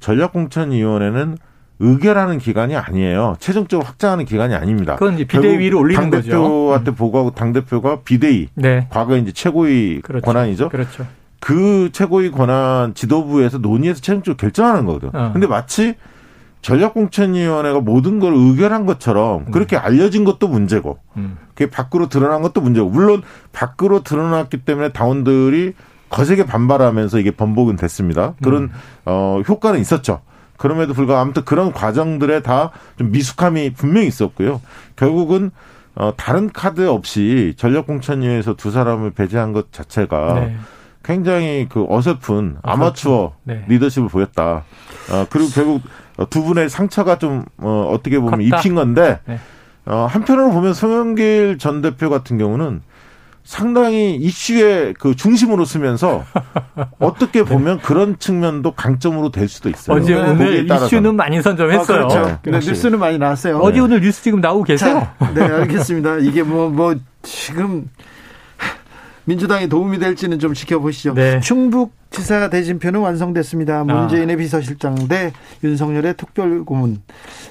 [0.00, 1.38] 전략공천위원회는
[1.84, 3.36] 의결하는 기관이 아니에요.
[3.38, 4.96] 최종적으로 확정하는 기관이 아닙니다.
[4.96, 6.28] 그건 이제 비대위로 올리는 거죠.
[6.28, 6.30] 음.
[6.30, 8.48] 당대표한테 보고하고 당대표가 비대위.
[8.54, 8.86] 네.
[8.90, 10.24] 과거 이제 최고위 그렇죠.
[10.24, 10.68] 권한이죠.
[10.70, 11.06] 그렇죠.
[11.40, 15.10] 그 최고위 권한 지도부에서 논의해서 최종적으로 결정하는 거거든.
[15.12, 15.30] 어.
[15.32, 15.94] 근데 마치
[16.62, 21.36] 전략공천위원회가 모든 걸 의결한 것처럼 그렇게 알려진 것도 문제고, 음.
[21.48, 25.74] 그게 밖으로 드러난 것도 문제고, 물론 밖으로 드러났기 때문에 당원들이
[26.08, 28.34] 거세게 반발하면서 이게 번복은 됐습니다.
[28.42, 28.70] 그런
[29.04, 30.22] 어 효과는 있었죠.
[30.64, 34.62] 그럼에도 불구하고 아무튼 그런 과정들에 다 좀 미숙함이 분명히 있었고요.
[34.96, 35.50] 결국은
[35.94, 40.56] 어 다른 카드 없이 전략공천위에서 두 사람을 배제한 것 자체가 네.
[41.04, 43.64] 굉장히 그 어설픈 아마추어 네.
[43.68, 44.64] 리더십을 보였다.
[45.12, 45.82] 어, 그리고 결국
[46.30, 48.58] 두 분의 상처가 좀, 어, 어떻게 보면 컸다.
[48.58, 49.38] 입힌 건데, 네.
[49.84, 52.80] 어, 한편으로 보면 송영길 전 대표 같은 경우는
[53.44, 56.24] 상당히 이슈의 그 중심으로 쓰면서
[56.98, 59.96] 어떻게 보면 그런 측면도 강점으로 될 수도 있어요.
[59.96, 60.20] 어제 네.
[60.20, 60.70] 오늘.
[60.70, 61.82] 이슈는 많이 선점했어요.
[62.04, 62.38] 아, 그렇죠.
[62.42, 62.58] 네, 네.
[62.58, 63.58] 뉴스는 많이 나왔어요.
[63.58, 65.06] 어제 오늘 뉴스 지금 나오고 계세요.
[65.18, 66.18] 자, 네, 알겠습니다.
[66.18, 67.90] 이게 뭐, 뭐, 지금,
[69.26, 71.14] 민주당에 도움이 될지는 좀 지켜보시죠.
[71.14, 71.40] 네.
[71.40, 73.84] 충북 지사 대진표는 완성됐습니다.
[73.84, 77.02] 문재인의 비서실장 대 윤석열의 특별고문.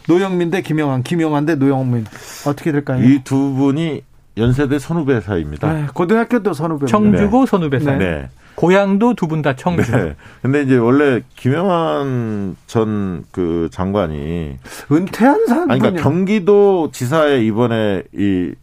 [0.07, 2.05] 노영민 대 김영환, 김영환 대 노영민.
[2.47, 3.03] 어떻게 될까요?
[3.03, 4.01] 이 두 분이
[4.37, 5.71] 연세대 선후배 사이입니다.
[5.73, 6.85] 네, 고등학교도 선후배.
[6.87, 7.97] 청주고 선후배 사이.
[7.97, 8.29] 네.
[8.55, 9.91] 고향도 두 분 다 청주.
[9.91, 10.15] 네.
[10.41, 14.57] 근데 이제 원래 김영환 전 그 장관이
[14.91, 15.71] 은퇴한 사람.
[15.71, 18.53] 아니 그러니까 경기도 지사에 이번에 이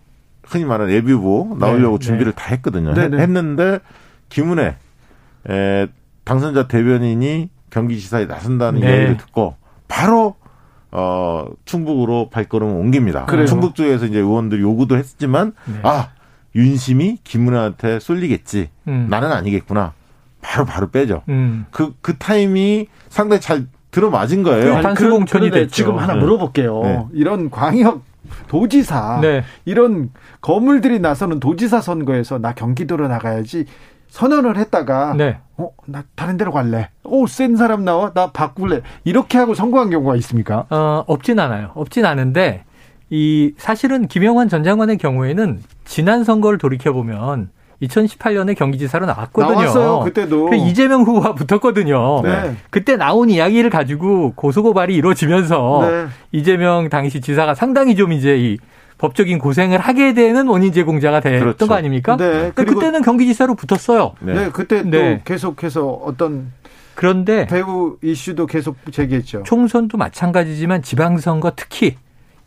[0.45, 2.93] 흔히 말하는 예비 후보 나오려고 네, 준비를 다 했거든요.
[2.95, 3.19] 네, 했- 네.
[3.19, 3.79] 했는데
[4.29, 4.77] 김은혜
[5.49, 5.87] 에,
[6.25, 8.87] 당선자 대변인이 경기지사에 나선다는 네.
[8.89, 9.55] 이야기를 듣고
[9.89, 10.35] 바로
[10.93, 13.27] 어 충북으로 발걸음을 옮깁니다.
[13.27, 13.47] 그래요.
[13.47, 15.75] 충북 쪽에서 이제 의원들이 요구도 했지만 네.
[15.83, 16.09] 아
[16.57, 18.71] 윤심이 김은혜한테 쏠리겠지.
[18.89, 19.07] 음.
[19.09, 19.93] 나는 아니겠구나.
[20.43, 21.23] 바로 바로 빼죠.
[21.29, 21.67] 음.
[21.71, 24.77] 그, 그 타임이 상당히 잘 들어맞은 거예요.
[24.77, 25.75] 그 단수 그런- 공천이 그런데 됐죠.
[25.75, 26.21] 지금 하나 네.
[26.21, 26.83] 물어볼게요.
[26.83, 27.05] 네.
[27.13, 28.03] 이런 광역
[28.49, 29.43] 도지사 네.
[29.65, 33.67] 이런 거물들이 나서는 도지사 선거에서 나 경기도로 나가야지
[34.11, 35.39] 선언을 했다가 네.
[35.57, 36.91] 어, 나 다른 데로 갈래.
[37.05, 38.13] 오, 센 사람 나와.
[38.13, 38.83] 나 바꿀래.
[39.05, 40.67] 이렇게 하고 선거한 경우가 있습니까?
[40.71, 41.71] 어, 없진 않아요.
[41.75, 42.65] 없진 않은데
[43.09, 47.51] 이 사실은 김영환 전 장관의 경우에는 지난 선거를 돌이켜 보면
[47.83, 49.53] 2018년에 경기지사로 나왔거든요.
[49.55, 50.01] 나왔어요.
[50.01, 50.51] 그때도.
[50.51, 52.21] 그 이재명 후보와 붙었거든요.
[52.23, 52.57] 네.
[52.69, 56.07] 그때 나온 이야기를 가지고 고소고발이 이루어지면서 네.
[56.33, 58.59] 이재명 당시 지사가 상당히 좀 이제 이
[59.01, 61.67] 법적인 고생을 하게 되는 원인 제공자가 됐던 그렇죠.
[61.67, 62.17] 거 아닙니까?
[62.19, 62.29] 네.
[62.29, 64.13] 그러니까 그리고- 그때는 경기지사로 붙었어요.
[64.21, 64.35] 네.
[64.35, 64.51] 네.
[64.53, 65.17] 그때 네.
[65.17, 66.53] 또 계속해서 어떤
[66.95, 69.43] 그런데 배우 이슈도 계속 제기했죠.
[69.47, 71.97] 총선도 마찬가지지만 지방선거 특히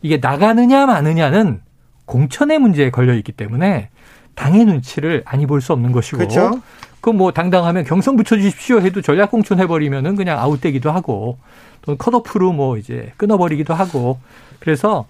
[0.00, 1.60] 이게 나가느냐 마느냐는
[2.04, 3.88] 공천의 문제에 걸려 있기 때문에
[4.36, 6.60] 당의 눈치를 아니 볼 수 없는 것이고 그렇죠.
[7.04, 11.36] 그 뭐 당당하면 경선 붙여주십시오 해도 전략 공천 해버리면은 그냥 아웃되기도 하고
[11.82, 14.18] 또는 컷오프로 뭐 이제 끊어버리기도 하고
[14.58, 15.04] 그래서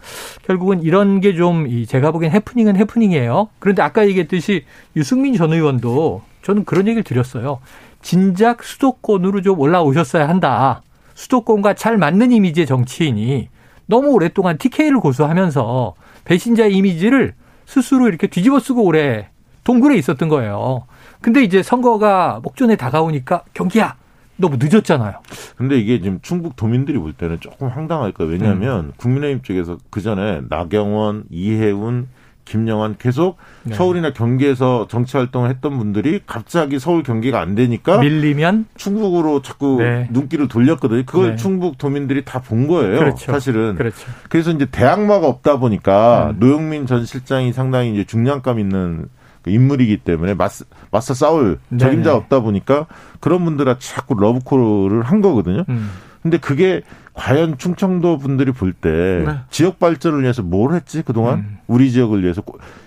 [0.45, 3.49] 결국은 이런 게좀이 제가 보기엔 해프닝은 해프닝이에요.
[3.61, 4.65] 그런데 아까 얘기했듯이
[4.97, 7.61] 유승민 전 의원도 저는 그런 얘기를 드렸어요.
[8.03, 10.83] 진작 수도권으로 좀 올라오셨어야 한다.
[11.15, 13.49] 수도권과 잘 맞는 이미지의 정치인이
[13.87, 17.35] 너무 오랫동안 TK를 고수하면서 배신자의 이미지를
[17.67, 19.29] 스스로 이렇게 뒤집어 쓰고 오래
[19.63, 20.87] 동굴에 있었던 거예요.
[21.25, 23.95] 근데 이제 선거가 목전에 다가오니까 경기야,
[24.37, 25.15] 너무 늦었잖아요.
[25.57, 28.31] 근데 이게 지금 충북 도민들이 볼 때는 조금 황당할 거예요.
[28.31, 28.33] 음.
[28.39, 32.09] 왜냐하면 국민의힘 쪽에서 그 전에 나경원, 이해운,
[32.45, 33.75] 김영환 계속 네.
[33.75, 40.07] 서울이나 경기에서 정치 활동을 했던 분들이 갑자기 서울 경기가 안 되니까 밀리면 충북으로 자꾸 네.
[40.13, 41.05] 눈길을 돌렸거든요.
[41.07, 41.37] 그걸 네.
[41.37, 42.99] 충북 도민들이 다 본 거예요.
[42.99, 43.33] 그렇죠.
[43.33, 43.77] 사실은.
[43.77, 43.97] 그렇죠.
[44.29, 46.37] 그래서 이제 대항마가 없다 보니까 음.
[46.39, 49.09] 노영민 전 실장이 상당히 이제 중량감 있는 그
[49.51, 51.79] 인물이기 때문에 맞서, 맞서 싸울 네네.
[51.79, 52.87] 적임자가 없다 보니까
[53.21, 55.65] 그런 분들한테 자꾸 러브콜을 한 거거든요.
[55.69, 55.91] 음.
[56.23, 56.83] 근데 그게
[57.13, 59.35] 과연 충청도 분들이 볼때 네.
[59.51, 61.59] 지역 발전을 위해서 뭘 했지 그동안 음.
[61.67, 62.43] 우리 지역을 위해서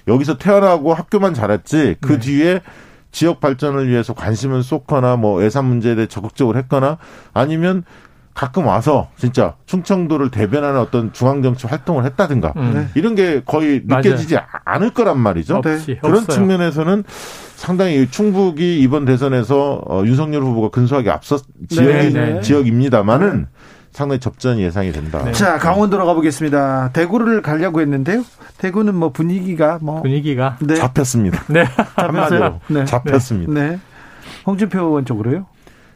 [0.08, 2.20] 여기서 태어나고 학교만 잘했지 그 네.
[2.20, 2.62] 뒤에
[3.12, 6.98] 지역 발전을 위해서 관심을 쏟거나 뭐 예산 문제에 대해 적극적으로 했거나
[7.34, 7.84] 아니면
[8.38, 12.72] 가끔 와서 진짜 충청도를 대변하는 어떤 중앙정치 활동을 했다든가 음.
[12.72, 12.88] 네.
[12.94, 14.04] 이런 게 거의 맞아요.
[14.04, 15.56] 느껴지지 않을 거란 말이죠.
[15.56, 16.36] 없지, 그런 없어요.
[16.36, 17.04] 측면에서는
[17.56, 22.40] 상당히 충북이 이번 대선에서 어, 윤석열 후보가 근소하게 앞서 지역이, 네.
[22.42, 23.48] 지역입니다만은
[23.92, 25.24] 상당히 접전이 예상이 된다.
[25.26, 25.32] 네.
[25.32, 26.92] 자, 강원도로 가보겠습니다.
[26.94, 28.24] 대구를 가려고 했는데요.
[28.60, 30.04] 대구는 뭐 분위기가 뭐.
[30.04, 30.76] 분위기가 네.
[30.76, 31.44] 잡혔습니다.
[31.48, 31.66] 네.
[31.96, 32.86] 한마디로 네.
[32.86, 33.52] 잡혔습니다.
[33.52, 33.80] 네.
[34.46, 35.48] 홍준표 의원 쪽으로요?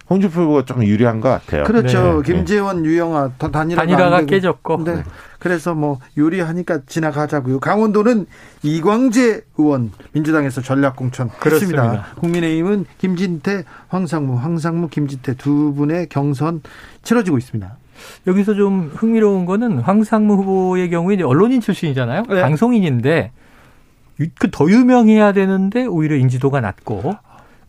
[0.10, 1.64] 홍준표 후보가 좀 유리한 것 같아요.
[1.64, 2.22] 그렇죠.
[2.26, 2.34] 네.
[2.34, 4.26] 김재원, 유영아, 다- 단일화가, 단일화가.
[4.26, 4.84] 깨졌고.
[4.84, 5.04] 네.
[5.40, 7.60] 그래서 뭐 유리하니까 지나가자고요.
[7.60, 8.26] 강원도는
[8.62, 11.84] 이광재 의원 민주당에서 전략 공천 그렇습니다.
[11.84, 12.16] 했습니다.
[12.20, 16.62] 국민의힘은 김진태, 황상무, 황상무, 김진태 두 분의 경선
[17.04, 17.78] 치러지고 있습니다.
[18.28, 22.24] 여기서 좀 흥미로운 거는 황상무 후보의 경우에 이제 언론인 출신이잖아요.
[22.30, 22.42] 네.
[22.42, 23.32] 방송인인데
[24.40, 27.14] 그더 유명해야 되는데 오히려 인지도가 낮고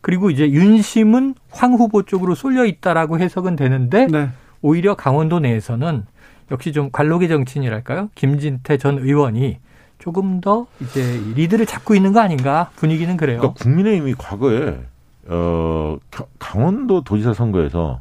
[0.02, 4.28] 그리고 이제 윤심은 황 후보 쪽으로 쏠려 있다라고 해석은 되는데 네.
[4.60, 6.04] 오히려 강원도 내에서는
[6.50, 8.10] 역시 좀 관록의 정치인이랄까요?
[8.14, 9.58] 김진태 전 의원이
[9.98, 13.38] 조금 더 이제 리드를 잡고 있는 거 아닌가 분위기는 그래요.
[13.38, 14.80] 그러니까 국민의힘이 과거에
[15.28, 18.00] 어 겨- 강원도 도지사 선거에서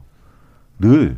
[0.79, 1.17] 늘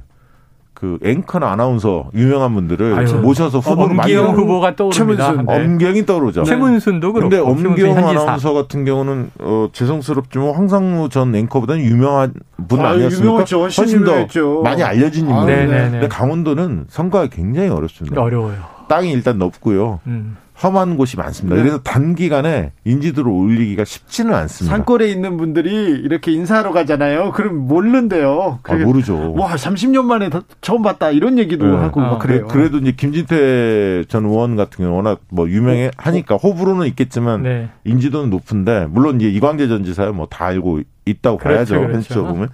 [0.84, 5.28] 그 앵커나 아나운서 유명한 분들을 아유, 모셔서 후보를 많이 엄기영 내고 후보가 떠오릅니다.
[5.28, 5.56] 최문순, 네.
[5.64, 6.44] 엄경이 떠오르죠.
[6.44, 7.98] 최문순도 그렇고 근데 엄경.
[7.98, 12.34] 아나운서 같은 경우는 어 죄송스럽지만 황상무 전 앵커보다는 유명한
[12.68, 13.26] 분 아유, 아니었습니까?
[13.26, 13.62] 유명했죠.
[13.62, 14.62] 훨씬 훨씬 더 유명했죠.
[14.62, 15.46] 많이 알려진 아유, 인물.
[15.56, 15.90] 네, 네, 네.
[15.92, 18.22] 근데 강원도는 선거가 굉장히 어렵습니다.
[18.22, 18.58] 어려워요.
[18.90, 20.02] 땅이 일단 넓고요.
[20.08, 20.36] 음.
[20.62, 21.56] 험한 곳이 많습니다.
[21.56, 21.62] 네.
[21.64, 24.76] 그래서 단기간에 인지도를 올리기가 쉽지는 않습니다.
[24.76, 27.32] 산골에 있는 분들이 이렇게 인사하러 가잖아요.
[27.32, 28.60] 그럼 모르는데요.
[28.64, 29.34] 아, 모르죠.
[29.34, 31.10] 와, 30년 만에 더- 처음 봤다.
[31.10, 31.76] 이런 얘기도 네.
[31.78, 32.04] 하고 어.
[32.12, 32.48] 막 그래요.
[32.48, 37.70] 그래도 이제 김진태 전 의원 같은 경우는 워낙 뭐 유명해 하니까 호불호는 있겠지만 네.
[37.86, 41.74] 인지도는 높은데 물론 이제 이광재 전 지사야 뭐 다 알고 있다고 그렇죠, 봐야죠.
[41.80, 41.94] 그렇죠.
[41.94, 42.50] 현실적으로 보면.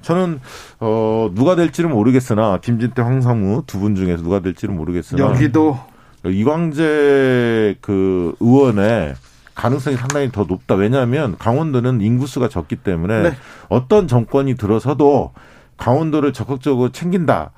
[0.00, 0.40] 저는
[0.80, 5.78] 어 누가 될지는 모르겠으나 김진태 황상무 두분 중에서 누가 될지는 모르겠으나 여기도
[6.24, 9.14] 이광재 그 의원의
[9.54, 10.74] 가능성이 상당히 더 높다.
[10.74, 13.32] 왜냐하면 강원도는 인구수가 적기 때문에 네.
[13.68, 15.32] 어떤 정권이 들어서도
[15.76, 17.52] 강원도를 적극적으로 챙긴다.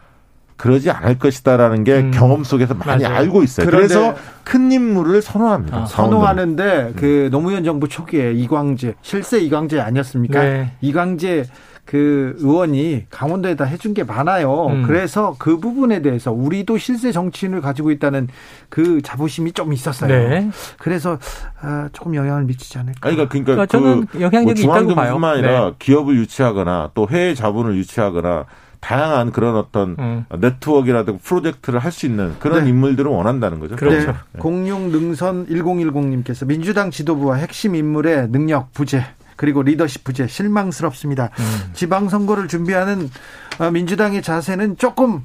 [0.57, 2.11] 그러지 않을 것이다라는 게 음.
[2.13, 3.17] 경험 속에서 많이 맞아요.
[3.17, 3.67] 알고 있어요.
[3.67, 5.77] 그래서 큰 인물을 선호합니다.
[5.77, 5.87] 아.
[5.87, 10.41] 선호하는데 그 노무현 정부 초기에 이광재 실세 이광재 아니었습니까?
[10.41, 10.73] 네.
[10.81, 11.45] 이광재
[11.85, 14.69] 그 의원이 강원도에다 해준 게 많아요.
[14.69, 14.83] 음.
[14.85, 18.29] 그래서 그 부분에 대해서 우리도 실세 정치인을 가지고 있다는
[18.69, 20.09] 그 자부심이 좀 있었어요.
[20.09, 20.51] 네.
[20.79, 21.19] 그래서
[21.61, 23.01] 아, 조금 영향을 미치지 않을까.
[23.01, 25.07] 그러니까, 그러니까 그러니까 저는 그 영향력이 뭐 있다고 봐요.
[25.09, 25.73] 중앙정부뿐만 아니라 네.
[25.79, 28.47] 기업을 유치하거나 또 해외 자본을 유치하거나
[28.81, 30.25] 다양한 그런 어떤 음.
[30.39, 32.71] 네트워크라든가 프로젝트를 할 수 있는 그런 네.
[32.71, 33.77] 인물들을 원한다는 거죠.
[33.77, 34.13] 그렇죠.
[34.33, 34.41] 네.
[34.41, 39.05] 공룡 능선 1010님께서 민주당 지도부와 핵심 인물의 능력 부재
[39.37, 41.31] 그리고 리더십 부재 실망스럽습니다.
[41.39, 41.71] 음.
[41.75, 43.11] 지방선거를 준비하는
[43.59, 45.23] 어, 민주당의 자세는 조금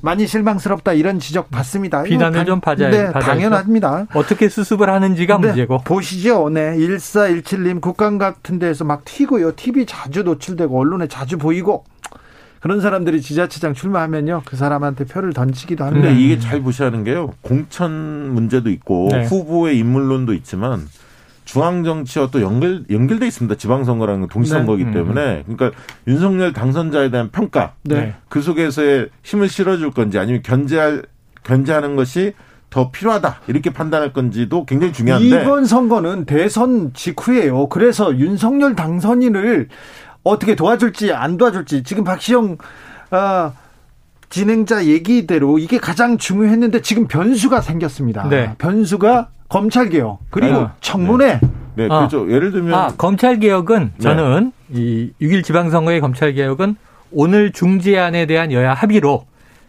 [0.00, 2.02] 많이 실망스럽다 이런 지적 받습니다.
[2.02, 3.26] 비난을 좀 받아야- 네, 받아야죠.
[3.26, 4.06] 당연합니다.
[4.14, 5.78] 어떻게 수습을 하는지가 네, 문제고.
[5.84, 6.48] 보시죠.
[6.50, 6.76] 네.
[6.76, 9.54] 1417님 국감 같은 데서 막 튀고요.
[9.54, 11.84] TV 자주 노출되고 언론에 자주 보이고
[12.60, 14.42] 그런 사람들이 지자체장 출마하면요.
[14.44, 16.08] 그 사람한테 표를 던지기도 합니다.
[16.08, 17.32] 근데 이게 잘 보셔야 하는 게요.
[17.42, 17.90] 공천
[18.34, 19.24] 문제도 있고 네.
[19.26, 20.88] 후보의 인물론도 있지만
[21.52, 23.56] 중앙 정치와 또 연결 연결돼 있습니다.
[23.56, 24.90] 지방선거라는 건 동시선거이기 네.
[24.90, 24.94] 음.
[24.94, 28.14] 때문에 그러니까 윤석열 당선자에 대한 평가 네.
[28.30, 31.02] 그 속에서의 힘을 실어줄 건지 아니면 견제할
[31.42, 32.32] 견제하는 것이
[32.70, 37.68] 더 필요하다 이렇게 판단할 건지도 굉장히 중요한데 이번 선거는 대선 직후예요.
[37.68, 39.68] 그래서 윤석열 당선인을
[40.22, 42.56] 어떻게 도와줄지 안 도와줄지 지금 박시영
[43.10, 43.52] 아,
[44.30, 48.26] 진행자 얘기대로 이게 가장 중요했는데 지금 변수가 생겼습니다.
[48.30, 48.54] 네.
[48.56, 50.68] 변수가 검찰 개혁 그리고 아유.
[50.80, 51.38] 청문회
[51.74, 51.98] 네, 아.
[51.98, 52.30] 그렇죠.
[52.30, 54.02] 예를 들면 아, 검찰 개혁은 네.
[54.02, 56.76] 저는 이 6일 지방선거의 검찰 개혁은
[57.10, 59.26] 오늘 중재안에 대한 여야 합의로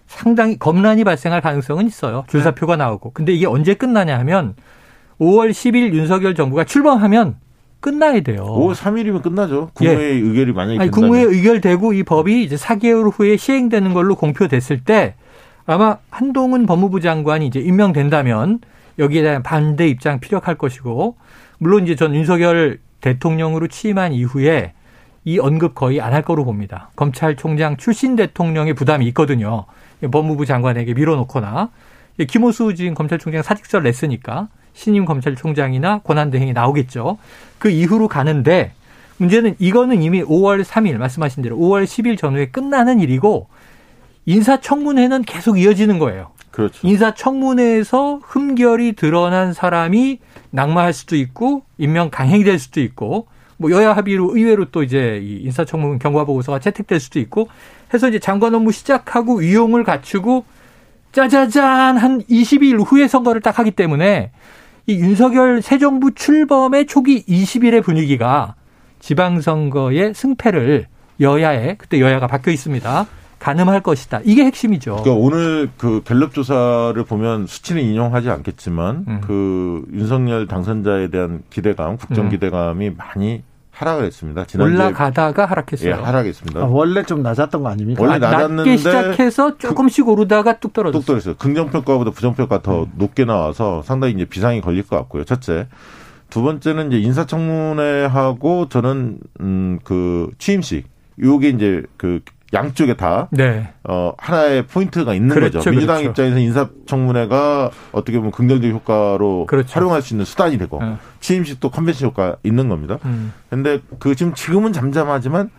[0.08, 2.24] 상당히 검란이 발생할 가능성은 있어요.
[2.30, 3.12] 줄사표가 나오고.
[3.12, 4.56] 근데 이게 언제 끝나냐 하면
[5.20, 7.36] 5월 10일 윤석열 정부가 출범하면
[7.82, 8.46] 끝나야 돼요.
[8.46, 9.72] 5월 3일이면 끝나죠.
[9.74, 10.80] 국회의 의결이 만약에 어.
[10.80, 10.82] 예.
[10.84, 10.92] 아니.
[10.92, 15.16] 국무회의 의결되고 이 법이 이제 4개월 후에 시행되는 걸로 공표됐을 때
[15.66, 18.60] 아마 한동훈 법무부 장관이 이제 임명된다면
[19.00, 21.16] 여기에 대한 반대 입장 피력할 것이고
[21.58, 24.74] 물론 이제 전 윤석열 대통령으로 취임한 이후에
[25.26, 26.90] 이 언급 거의 안 할 거로 봅니다.
[26.96, 29.66] 검찰총장 출신 대통령의 부담이 있거든요.
[30.12, 31.70] 법무부 장관에게 밀어놓거나
[32.28, 37.18] 김호수 지금 검찰총장 사직서를 냈으니까 신임 검찰총장이나 권한대행이 나오겠죠.
[37.58, 38.74] 그 이후로 가는데
[39.18, 43.48] 문제는 이거는 이미 5월 3일 말씀하신 대로 5월 10일 전후에 끝나는 일이고
[44.26, 46.32] 인사청문회는 계속 이어지는 거예요.
[46.54, 46.88] 그렇죠.
[46.88, 50.20] 인사청문회에서 흠결이 드러난 사람이
[50.52, 53.26] 낙마할 수도 있고 임명 강행이 될 수도 있고
[53.58, 57.50] 뭐 여야 합의로 의외로 또 이제 이 인사청문 경과 보고서가 채택될 수도 있고
[57.92, 60.46] 해서 이제 장관 업무 시작하고 위용을 갖추고
[61.12, 64.32] 짜자잔 한 22일 후에 선거를 딱 하기 때문에
[64.86, 68.54] 이 윤석열 새 정부 출범의 초기 20일의 분위기가
[69.00, 70.86] 지방선거의 승패를
[71.20, 73.08] 여야에 그때 여야가 바뀌어 있습니다.
[73.44, 74.22] 가늠할 것이다.
[74.24, 75.02] 이게 핵심이죠.
[75.04, 79.22] 그러니까 오늘 그 갤럽 조사를 보면 수치는 인용하지 않겠지만 음.
[79.22, 82.30] 그 윤석열 당선자에 대한 기대감, 국정 음.
[82.30, 84.46] 기대감이 많이 하락을 했습니다.
[84.46, 85.90] 지난주에 올라가다가 하락했어요.
[85.90, 86.62] 예, 하락했습니다.
[86.62, 88.02] 아, 원래 좀 낮았던 거 아닙니까?
[88.02, 91.02] 원래 아, 낮게 낮았는데 시작해서 조금씩 오르다가 뚝 떨어졌어요.
[91.02, 91.36] 뚝 떨어졌어요.
[91.36, 92.92] 긍정평가보다 부정평가 더 음.
[92.96, 95.26] 높게 나와서 상당히 이제 비상이 걸릴 것 같고요.
[95.26, 95.68] 첫째.
[96.30, 102.22] 두 번째는 이제 인사청문회하고 저는 음그 취임식 요게 이제 그
[102.54, 103.70] 양쪽에 다 네.
[103.84, 105.72] 어, 하나의 포인트가 있는 그렇죠, 거죠.
[105.72, 106.10] 민주당 그렇죠.
[106.12, 109.74] 입장에서 인사청문회가 어떻게 보면 긍정적 효과로 그렇죠.
[109.74, 111.00] 활용할 수 있는 수단이 되고 어.
[111.20, 113.00] 취임식도 컨벤션 효과 있는 겁니다.
[113.06, 113.34] 음.
[113.50, 115.50] 근데 그 지금 지금은 잠잠하지만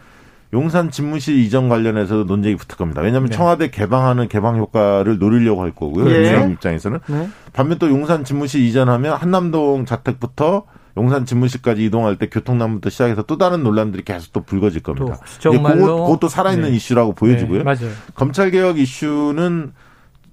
[0.52, 3.02] 용산 집무실 이전 관련해서도 논쟁이 붙을 겁니다.
[3.02, 3.36] 왜냐하면 네.
[3.36, 6.08] 청와대 개방하는 개방 효과를 노리려고 할 거고요.
[6.08, 6.20] 예.
[6.20, 7.28] 민주당 입장에서는 네.
[7.52, 10.64] 반면 또 용산 집무실 이전하면 한남동 자택부터
[10.96, 15.18] 용산 집무실까지 이동할 때 교통난부터 시작해서 또 다른 논란들이 계속 또 불거질 겁니다.
[15.42, 16.76] 또 정말로 그것, 그것도 살아있는 네.
[16.76, 17.58] 이슈라고 보여지고요.
[17.58, 17.90] 네, 맞아요.
[18.14, 19.72] 검찰 개혁 이슈는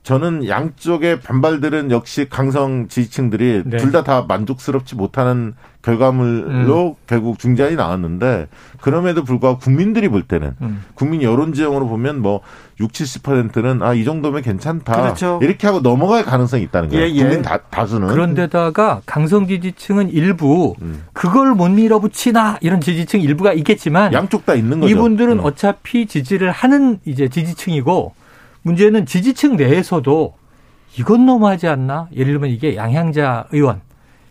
[0.04, 3.78] 저는 양쪽의 반발들은 역시 강성 지지층들이 네.
[3.78, 8.48] 둘다 다 만족스럽지 못하는 결과물로 결국 중재안이 나왔는데
[8.82, 10.84] 그럼에도 불구하고 국민들이 볼 때는 음.
[10.96, 12.42] 국민 여론 지형으로 보면 뭐
[12.80, 14.94] 6, 70%는 아 이 정도면 괜찮다.
[15.02, 15.40] 그렇죠.
[15.44, 17.06] 이렇게 하고 넘어갈 가능성이 있다는 거예요.
[17.06, 17.20] 예, 예.
[17.22, 21.04] 국민 다, 다수는 그런데다가 강성 지지층은 일부 음.
[21.14, 24.92] 그걸 못 밀어붙이나 이런 지지층 일부가 있겠지만 양쪽 다 있는 거죠.
[24.92, 25.46] 이분들은 음.
[25.46, 28.14] 어차피 지지를 하는 이제 지지층이고
[28.64, 30.34] 문제는 지지층 내에서도
[30.98, 32.10] 이건 너무하지 않나?
[32.14, 33.82] 예를 들면 이게 양향자 의원,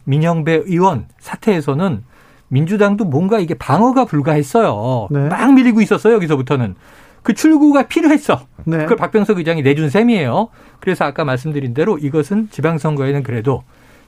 [0.04, 2.04] 민영배 의원 사태에서는
[2.48, 5.08] 민주당도 뭔가 이게 방어가 불가했어요.
[5.10, 5.28] 네.
[5.28, 6.14] 막 밀리고 있었어요.
[6.14, 6.74] 여기서부터는
[7.22, 8.40] 그 출구가 필요했어.
[8.64, 8.78] 네.
[8.78, 10.48] 그걸 박병석 의장이 내준 셈이에요.
[10.80, 13.62] 그래서 아까 말씀드린 대로 이것은 지방선거에는 그래도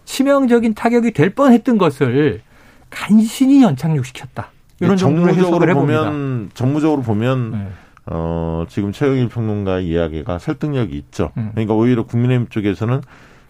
[0.04, 2.42] 치명적인 타격이 될 뻔했던 것을
[2.90, 4.50] 간신히 연착륙시켰다.
[4.80, 6.04] 이런 정도로 해석을 정무적으로 해봅니다.
[6.04, 7.68] 보면 정무적으로 보면 네.
[8.06, 11.30] 어, 지금 최영일 평론가의 이야기가 설득력이 있죠.
[11.36, 11.50] 음.
[11.52, 13.00] 그러니까 오히려 국민의힘 쪽에서는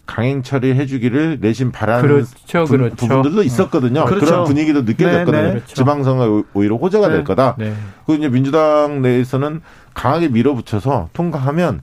[0.05, 2.95] 강행 처리해 주기를 내심 바라는 그렇죠, 부, 그렇죠.
[2.95, 4.05] 부분들도 있었거든요.
[4.05, 4.25] 그렇죠.
[4.25, 5.31] 그런 분위기도 느껴졌거든요.
[5.31, 5.53] 네, 네.
[5.53, 5.75] 그렇죠.
[5.75, 7.13] 지방선거 오히려 호재가 네.
[7.15, 7.55] 될 거다.
[7.57, 7.73] 네.
[8.05, 9.61] 그리고 이제 민주당 내에서는
[9.93, 11.81] 강하게 밀어붙여서 통과하면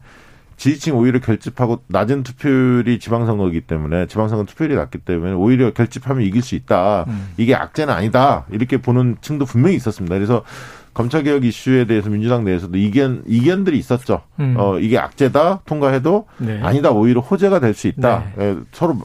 [0.58, 6.54] 지지층 오히려 결집하고 낮은 투표율이 지방선거이기 때문에 지방선거 투표율이 낮기 때문에 오히려 결집하면 이길 수
[6.54, 7.06] 있다.
[7.08, 7.28] 음.
[7.38, 8.44] 이게 악재는 아니다.
[8.50, 10.14] 이렇게 보는 층도 분명히 있었습니다.
[10.14, 10.42] 그래서
[11.01, 14.22] 검찰개혁 이슈에 대해서 민주당 내에서도 이견, 이견들이 있었죠.
[14.38, 14.55] 음.
[14.59, 15.61] 어, 이게 악재다.
[15.66, 16.61] 통과해도 네.
[16.62, 16.90] 아니다.
[16.90, 18.24] 오히려 호재가 될 수 있다.
[18.36, 18.44] 네.
[18.44, 18.98] 예, 서로,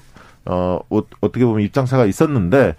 [0.46, 2.76] 어, 어, 어떻게 보면 입장차가 있었는데,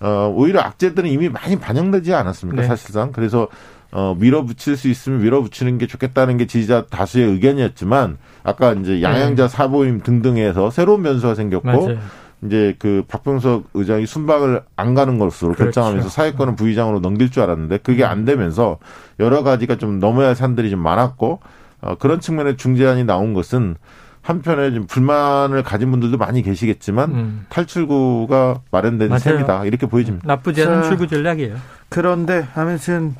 [0.00, 2.62] 어, 오히려 악재들은 이미 많이 반영되지 않았습니까?
[2.62, 2.68] 네.
[2.68, 3.12] 사실상.
[3.12, 3.48] 그래서
[3.92, 10.02] 어, 밀어붙일 수 있으면 밀어붙이는 게 좋겠다는 게 지지자 다수의 의견이었지만 아까 이제 양양자 사보임
[10.02, 11.76] 등등에서 새로운 변수가 생겼고 네.
[11.76, 11.98] 맞아요.
[12.44, 15.64] 이제 그 박병석 의장이 순방을 안 가는 것으로 그렇죠.
[15.64, 18.78] 결정하면서 사회권은 부의장으로 넘길 줄 알았는데 그게 안 되면서
[19.18, 21.40] 여러 가지가 좀 넘어야 할 산들이 좀 많았고
[21.82, 23.76] 어, 그런 측면에 중재안이 나온 것은
[24.22, 27.46] 한편에 좀 불만을 가진 분들도 많이 계시겠지만 음.
[27.48, 29.18] 탈출구가 마련된 맞아요.
[29.20, 30.26] 셈이다 이렇게 보여집니다.
[30.26, 30.88] 나쁘지 않은 자.
[30.88, 31.56] 출구 전략이에요.
[31.88, 33.14] 그런데 아무튼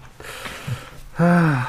[1.17, 1.67] 아,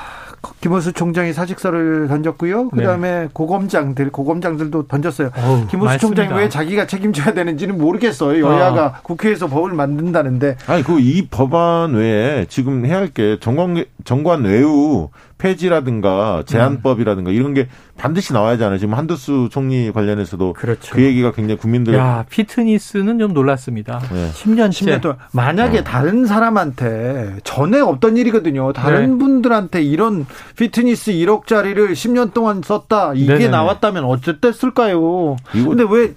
[0.59, 2.69] 김호수 총장이 사직서를 던졌고요.
[2.69, 5.29] 그다음에 고검장들 고검장들도 던졌어요.
[5.37, 6.35] 어우, 김호수 총장이 많습니다.
[6.35, 8.43] 왜 자기가 책임져야 되는지는 모르겠어요.
[8.45, 14.43] 여야가 국회에서 법을 만든다는데 아니 그 이 법안 외에 지금 해야 할 게 정관 정관
[14.43, 15.09] 외우
[15.41, 17.67] 폐지라든가 제한법이라든가 이런 게
[17.97, 18.77] 반드시 나와야 하잖아요.
[18.77, 20.95] 지금 한두수 총리 관련해서도 그렇죠.
[20.95, 23.99] 그 얘기가 굉장히 국민들 야, 피트니스는 좀 놀랐습니다.
[24.11, 24.29] 네.
[24.33, 24.69] 10년째.
[24.71, 25.83] 10년 동안 만약에 어.
[25.83, 28.71] 다른 사람한테 전에 없던 일이거든요.
[28.73, 29.17] 다른 네.
[29.17, 30.25] 분들한테 이런
[30.57, 33.13] 피트니스 1억짜리를 10년 동안 썼다.
[33.15, 33.49] 이게 네네네.
[33.49, 35.37] 나왔다면 어쨌댔을까요?
[35.51, 36.13] 근데 왜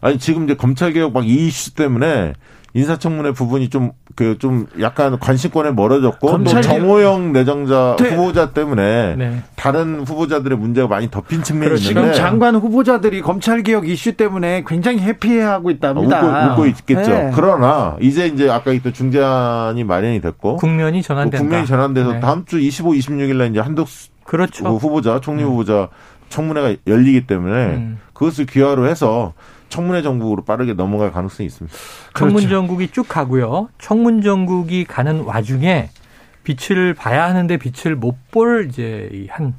[0.00, 2.34] 아니 지금 이제 검찰 개혁 막 이 이슈 때문에
[2.78, 8.10] 인사청문회 부분이 좀그 좀 약간 관심권에 멀어졌고 검찰 또 정호영 내정자 네.
[8.10, 9.42] 후보자 때문에 네.
[9.56, 11.78] 다른 후보자들의 문제가 많이 덮인 측면이.
[11.78, 16.22] 지금 있는데 장관 후보자들이 검찰 개혁 이슈 때문에 굉장히 해피해하고 어, 있답니다.
[16.22, 17.10] 웃고, 웃고 있겠죠.
[17.10, 17.32] 네.
[17.34, 21.38] 그러나 이제 이제 아까 있던 중재안이 마련이 됐고 국면이 그 전환된다.
[21.38, 22.20] 국면이 전환돼서 네.
[22.20, 24.64] 다음 주 25, 26일 날 이제 한덕수 그렇죠.
[24.64, 25.88] 그 후보자, 총리 후보자
[26.28, 27.98] 청문회가 열리기 때문에 음.
[28.12, 29.32] 그것을 기화로 해서
[29.68, 31.76] 청문회 정국으로 빠르게 넘어갈 가능성이 있습니다.
[32.16, 32.48] 청문 그렇죠.
[32.48, 33.68] 전국이 쭉 가고요.
[33.78, 35.90] 청문 전국이 가는 와중에
[36.44, 39.54] 빛을 봐야 하는데 빛을 못 볼 이제 이한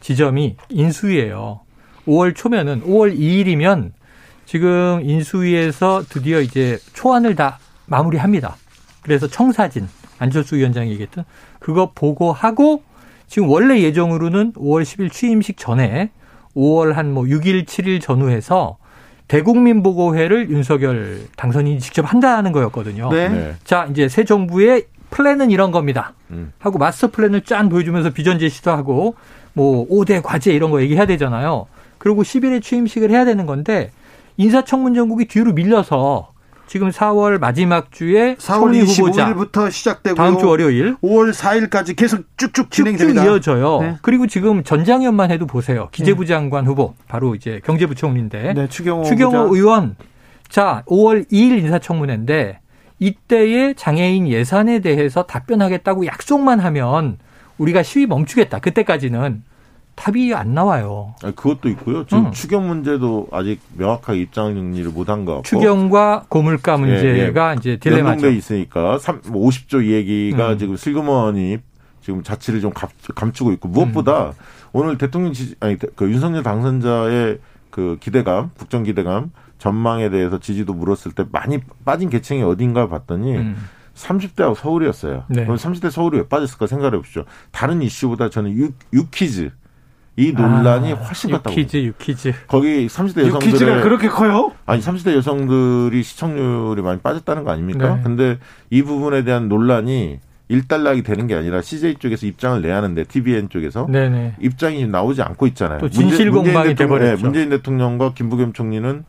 [0.00, 1.60] 지점이 인수위예요.
[2.06, 3.92] 5월 초면은 5월 2일이면
[4.46, 8.56] 지금 인수위에서 드디어 이제 초안을 다 마무리합니다.
[9.02, 9.88] 그래서 청사진
[10.18, 11.24] 안철수 위원장이 얘기했던
[11.58, 12.82] 그거 보고하고
[13.26, 16.10] 지금 원래 예정으로는 5월 10일 취임식 전에
[16.56, 18.76] 5월 한 뭐 6일, 7일 전후해서
[19.30, 23.10] 대국민 보고회를 윤석열 당선인이 직접 한다는 거였거든요.
[23.12, 23.28] 네.
[23.28, 23.54] 네.
[23.62, 26.14] 자, 이제 새 정부의 플랜은 이런 겁니다.
[26.32, 26.52] 음.
[26.58, 29.14] 하고 마스터 플랜을 짠 보여주면서 비전 제시도 하고
[29.52, 31.68] 뭐 5대 과제 이런 거 얘기해야 되잖아요.
[31.98, 33.92] 그리고 10일에 취임식을 해야 되는 건데
[34.36, 36.29] 인사청문 전국이 뒤로 밀려서
[36.70, 42.22] 지금 4월 마지막 주에 4월 총리 후보자 25일부터 시작되고 다음 주 월요일 5월 4일까지 계속
[42.36, 43.24] 쭉쭉 진행됩니다.
[43.24, 43.80] 이어져요.
[43.80, 43.96] 네.
[44.02, 45.88] 그리고 지금 전장현만 해도 보세요.
[45.90, 49.56] 기재부 장관 후보 바로 이제 경제부총리인데 네, 추경호 추경호.
[49.56, 49.96] 의원
[50.48, 52.60] 자 5월 2일 인사청문회인데
[53.00, 57.18] 이때의 장애인 예산에 대해서 답변하겠다고 약속만 하면
[57.58, 58.60] 우리가 시위 멈추겠다.
[58.60, 59.42] 그때까지는
[60.00, 61.14] 답이 안 나와요.
[61.22, 62.06] 아니, 그것도 있고요.
[62.06, 62.32] 지금 음.
[62.32, 65.42] 추경 문제도 아직 명확하게 입장 정리를 못한 것 같고.
[65.42, 66.86] 추경과 고물가 예, 예.
[66.86, 68.08] 문제가 이제 딜레마죠.
[68.12, 70.58] 연동돼 있으니까 3, 뭐 50조 이 얘기가 음.
[70.58, 71.58] 지금 슬그머니
[72.00, 74.32] 지금 자치를 좀 감, 감추고 있고 무엇보다 음.
[74.72, 77.38] 오늘 대통령 지지 아니 그 윤석열 당선자의
[77.68, 83.56] 그 기대감, 국정 기대감 전망에 대해서 지지도 물었을 때 많이 빠진 계층이 어딘가 봤더니 음.
[83.94, 85.24] 30대하고 서울이었어요.
[85.28, 85.44] 네.
[85.44, 87.24] 그럼 30대 서울이 왜 빠졌을까 생각해 보십시오.
[87.50, 89.50] 다른 이슈보다 저는 유, 유퀴즈
[90.20, 91.50] 이 논란이 아, 훨씬 컸다고.
[91.56, 92.32] 유퀴즈, 유퀴즈.
[92.46, 94.52] 거기 30대 유퀴즈가 여성들의 그렇게 커요?
[94.66, 97.96] 아니 30대 여성들이 시청률이 많이 빠졌다는 거 아닙니까?
[97.96, 98.00] 네.
[98.02, 100.18] 근데 이 부분에 대한 논란이
[100.48, 104.34] 일단락이 되는 게 아니라 CJ 쪽에서 입장을 내야 하는데 TVN 쪽에서 네네.
[104.40, 105.78] 입장이 나오지 않고 있잖아요.
[105.78, 107.16] 또 진실 문재- 문재인 공방이 대통령- 돼버렸죠.
[107.16, 109.04] 네, 문재인 대통령과 김부겸 총리는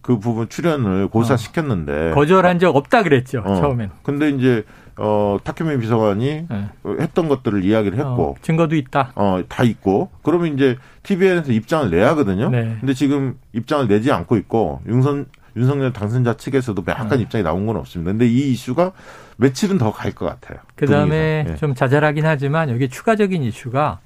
[0.00, 3.42] 그 부분 출연을 고사시켰는데 거절한 적 없다 그랬죠.
[3.44, 3.56] 어.
[3.56, 3.90] 처음엔.
[4.02, 4.64] 근데 이제
[4.96, 6.68] 어 탁현민 비서관이 네.
[7.00, 9.12] 했던 것들을 이야기를 했고 어, 증거도 있다.
[9.16, 12.48] 어, 다 있고, 그러면 이제 TVN에서 입장을 내야 하거든요.
[12.50, 12.76] 네.
[12.80, 15.26] 근데 지금 입장을 내지 않고 있고, 윤선,
[15.56, 16.92] 윤석열 당선자 측에서도 네.
[16.92, 18.12] 명확한 입장이 나온 건 없습니다.
[18.12, 18.92] 근데 이 이슈가
[19.36, 20.58] 며칠은 더 갈 것 같아요.
[20.76, 21.44] 그 다음에.
[21.48, 21.56] 예.
[21.56, 23.98] 좀 자잘하긴 하지만 여기 추가적인 이슈가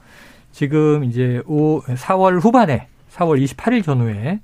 [0.53, 4.41] 지금 이제 5, 4월 후반에 4월 28일 전후에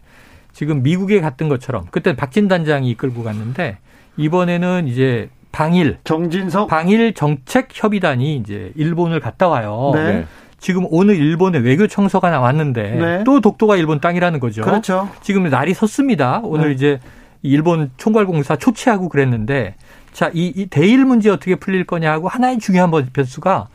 [0.52, 3.78] 지금 미국에 갔던 것처럼 그때 박진 단장이 이끌고 갔는데
[4.16, 9.92] 이번에는 이제 방일 정진석 방일 정책 협의단이 이제 일본을 갔다 와요.
[9.94, 10.04] 네.
[10.12, 10.26] 네.
[10.58, 13.24] 지금 오늘 일본에 외교 청서가 나왔는데 네.
[13.24, 14.62] 또 독도가 일본 땅이라는 거죠.
[14.62, 15.08] 그렇죠.
[15.22, 16.40] 지금 날이 섰습니다.
[16.42, 16.74] 오늘 네.
[16.74, 17.00] 이제
[17.42, 19.76] 일본 총괄공사 초치하고 그랬는데
[20.12, 23.68] 자, 이, 이 대일 문제 어떻게 풀릴 거냐 하고 하나의 중요한 번- 변수가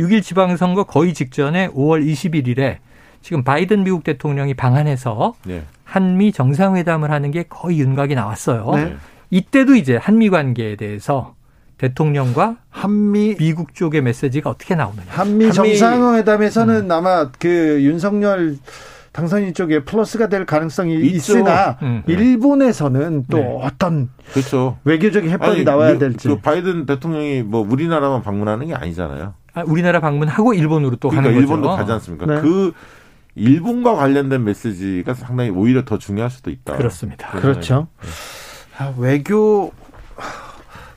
[0.00, 2.76] 6일 지방선거 거의 직전에 5월 21일에
[3.20, 5.62] 지금 바이든 미국 대통령이 방한해서 네.
[5.84, 8.72] 한미 정상회담을 하는 게 거의 윤곽이 나왔어요.
[9.30, 9.38] 네.
[9.38, 11.34] 이때도 이제 한미 관계에 대해서
[11.78, 15.04] 대통령과 한미 미국 쪽의 메시지가 어떻게 나오느냐.
[15.08, 18.56] 한미 정상회담에서는 아마 그 윤석열
[19.12, 21.38] 당선인 쪽에 플러스가 될 가능성이 있죠.
[21.38, 22.02] 있으나 음.
[22.06, 23.58] 일본에서는 또 네.
[23.62, 24.78] 어떤 그렇죠.
[24.84, 26.28] 외교적인 해법이 아니, 나와야 미- 될지.
[26.28, 29.34] 그 바이든 대통령이 뭐 우리나라만 방문하는 게 아니잖아요.
[29.54, 31.40] 아, 우리나라 방문하고 일본으로 또 그러니까 가는 거죠.
[31.54, 32.26] 일본도 가지 않습니까?
[32.26, 32.40] 네.
[32.42, 32.72] 그
[33.34, 36.76] 일본과 관련된 메시지가 상당히 오히려 더 중요할 수도 있다.
[36.76, 37.30] 그렇습니다.
[37.32, 37.88] 그렇죠.
[38.78, 39.72] 아, 외교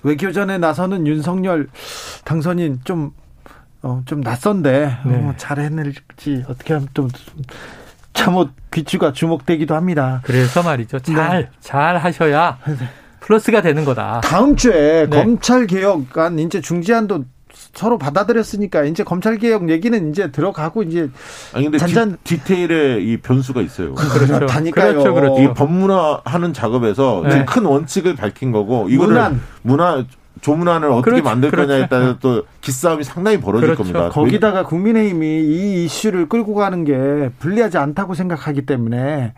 [0.04, 1.68] 외교전에 나서는 윤석열
[2.26, 3.12] 당선인 좀
[3.82, 5.16] 어, 좀 낯선데 네.
[5.16, 7.10] 어, 잘 해낼지 어떻게 하면 좀
[8.14, 10.22] 참못 귀추가 주목되기도 합니다.
[10.24, 11.00] 그래서 말이죠.
[11.00, 11.50] 잘, 네.
[11.60, 12.58] 잘 하셔야
[13.22, 14.22] 플러스가 되는 거다.
[14.22, 15.24] 다음 주에 네.
[15.24, 17.24] 검찰 개혁안 이제 중지안도
[17.74, 21.10] 서로 받아들였으니까 이제 검찰 개혁 얘기는 이제 들어가고 이제
[21.54, 23.94] 아니 근데 잔잔- 디, 테일에 이 변수가 있어요.
[23.96, 24.46] 그렇죠.
[24.48, 24.92] 다니까요.
[24.94, 25.42] 그렇죠, 그렇죠.
[25.42, 27.30] 이 법문화하는 작업에서 네.
[27.32, 29.42] 지금 큰 원칙을 밝힌 거고 이거를 문안.
[29.62, 30.04] 문화
[30.42, 31.90] 조문안을 어떻게 그렇죠, 만들 거냐에 그렇죠.
[31.90, 33.84] 따라 또 기싸움이 상당히 벌어질 그렇죠.
[33.84, 34.10] 겁니다.
[34.10, 39.34] 거기다가 국민의힘이 이 이슈를 끌고 가는 게 불리하지 않다고 생각하기 때문에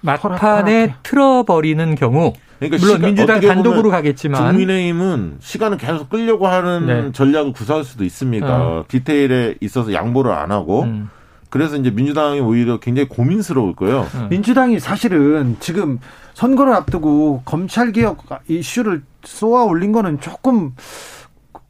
[0.00, 0.94] 막판에.
[1.02, 7.12] 틀어버리는 경우 그러니까 물론 시간- 민주당 단독으로 가겠지만 국민의힘은 시간을 계속 끌려고 하는 네.
[7.12, 8.46] 전략을 구사할 수도 있습니다.
[8.48, 8.84] 어.
[8.88, 11.08] 디테일에 있어서 양보를 안 하고 음,
[11.50, 14.06] 그래서 이제 민주당이 오히려 굉장히 고민스러울 거예요.
[14.14, 14.26] 음.
[14.30, 15.98] 민주당이 사실은 지금
[16.34, 20.72] 선거를 앞두고 검찰 개혁 이슈를 쏘아 올린 거는 조금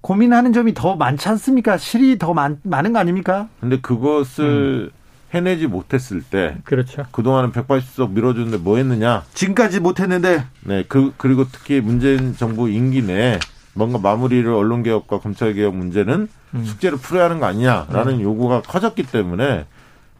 [0.01, 1.76] 고민하는 점이 더 많지 않습니까?
[1.76, 3.49] 실이 더 많, 많은 거 아닙니까?
[3.61, 4.97] 근데 그것을 음.
[5.35, 7.05] 해내지 못했을 때 그렇죠.
[7.12, 9.24] 그동안은 180석 밀어주는데 뭐 했느냐?
[9.35, 13.39] 지금까지 못 했는데 네, 그 그리고 특히 문재인 정부 임기 내에
[13.74, 16.64] 뭔가 마무리를 언론 개혁과 검찰 개혁 문제는 음.
[16.64, 19.66] 숙제를 풀어야 하는 거 아니냐라는 요구가 커졌기 때문에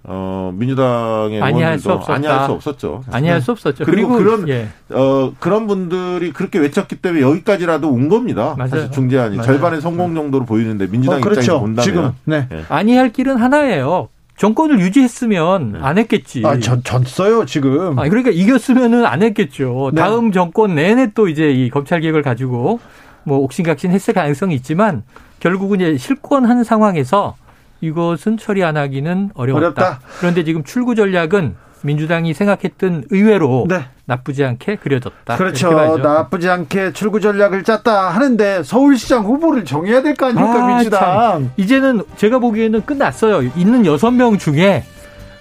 [0.05, 2.15] 어 민주당의 아니할 수 의원들도 없었다.
[2.15, 3.05] 아니할 수 없었죠.
[3.11, 3.85] 아니할 수 없었죠.
[3.85, 4.69] 그리고 그런- 예.
[4.91, 8.55] 어 그런 분들이 그렇게 외쳤기 때문에 여기까지라도 온 겁니다.
[8.57, 8.71] 맞아요.
[8.71, 9.47] 사실 중재안이 맞아요.
[9.47, 11.61] 절반의 성공 정도로 보이는데 민주당 어, 입장에서 그렇죠.
[11.61, 12.47] 본다면 지금 네.
[12.69, 14.09] 아니할 길은 하나예요.
[14.39, 15.79] 정권을 유지했으면 네.
[15.83, 16.43] 안 했겠지.
[16.47, 17.99] 아, 전, 졌어요, 지금.
[17.99, 19.91] 아니, 그러니까 이겼으면은 안 했겠죠.
[19.93, 20.01] 네.
[20.01, 22.79] 다음 정권 내내 또 이제 이 검찰 개혁을 가지고
[23.25, 25.03] 뭐 옥신각신 했을 가능성이 있지만
[25.41, 27.37] 결국은 이제 실권한 상황에서
[27.81, 29.67] 이것은 처리 안 하기는 어려웠다.
[29.67, 30.01] 어렵다.
[30.21, 33.85] 그런데 지금 출구 전략은 민주당이 생각했던 의외로 네.
[34.07, 35.37] 나쁘지 않게 그려졌다.
[35.37, 35.99] 그렇죠.
[35.99, 41.01] 나쁘지 않게 출구 전략을 짰다 하는데 서울시장 후보를 정해야 될 거 아닙니까, 아, 민주당.
[41.01, 41.51] 참.
[41.57, 43.43] 이제는 제가 보기에는 끝났어요.
[43.57, 44.85] 있는 여섯 명 중에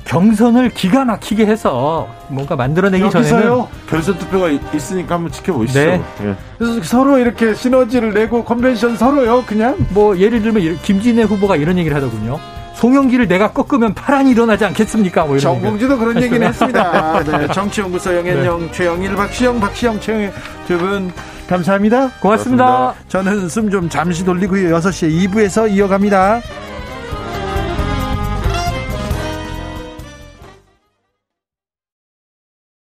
[0.05, 3.67] 경선을 기가 막히게 해서 뭔가 만들어내기 전에는 여기서요.
[3.89, 5.79] 결선 투표가 있- 있으니까 한번 지켜보시죠.
[5.79, 6.01] 네.
[6.23, 6.35] 예.
[6.57, 9.75] 그래서 서로 이렇게 시너지를 내고 컨벤션 서로요, 그냥.
[9.89, 12.39] 뭐 예를 들면 김진애 후보가 이런 얘기를 하더군요.
[12.77, 15.21] 송영기를 내가 꺾으면 파란이 일어나지 않겠습니까?
[15.25, 15.39] 뭐 이런.
[15.39, 17.23] 정봉주도 그런 얘기는 했습니다.
[17.25, 18.71] 네, 정치연구소 영현영, 네.
[18.71, 20.31] 최영일, 박시영, 박시영, 최영일
[20.67, 21.11] 두 분
[21.49, 22.11] 감사합니다.
[22.19, 22.65] 고맙습니다.
[22.67, 22.93] 고맙습니다.
[23.07, 24.75] 저는 숨 좀 잠시 돌리고요.
[24.77, 26.41] 6시에 2부에서 이어갑니다.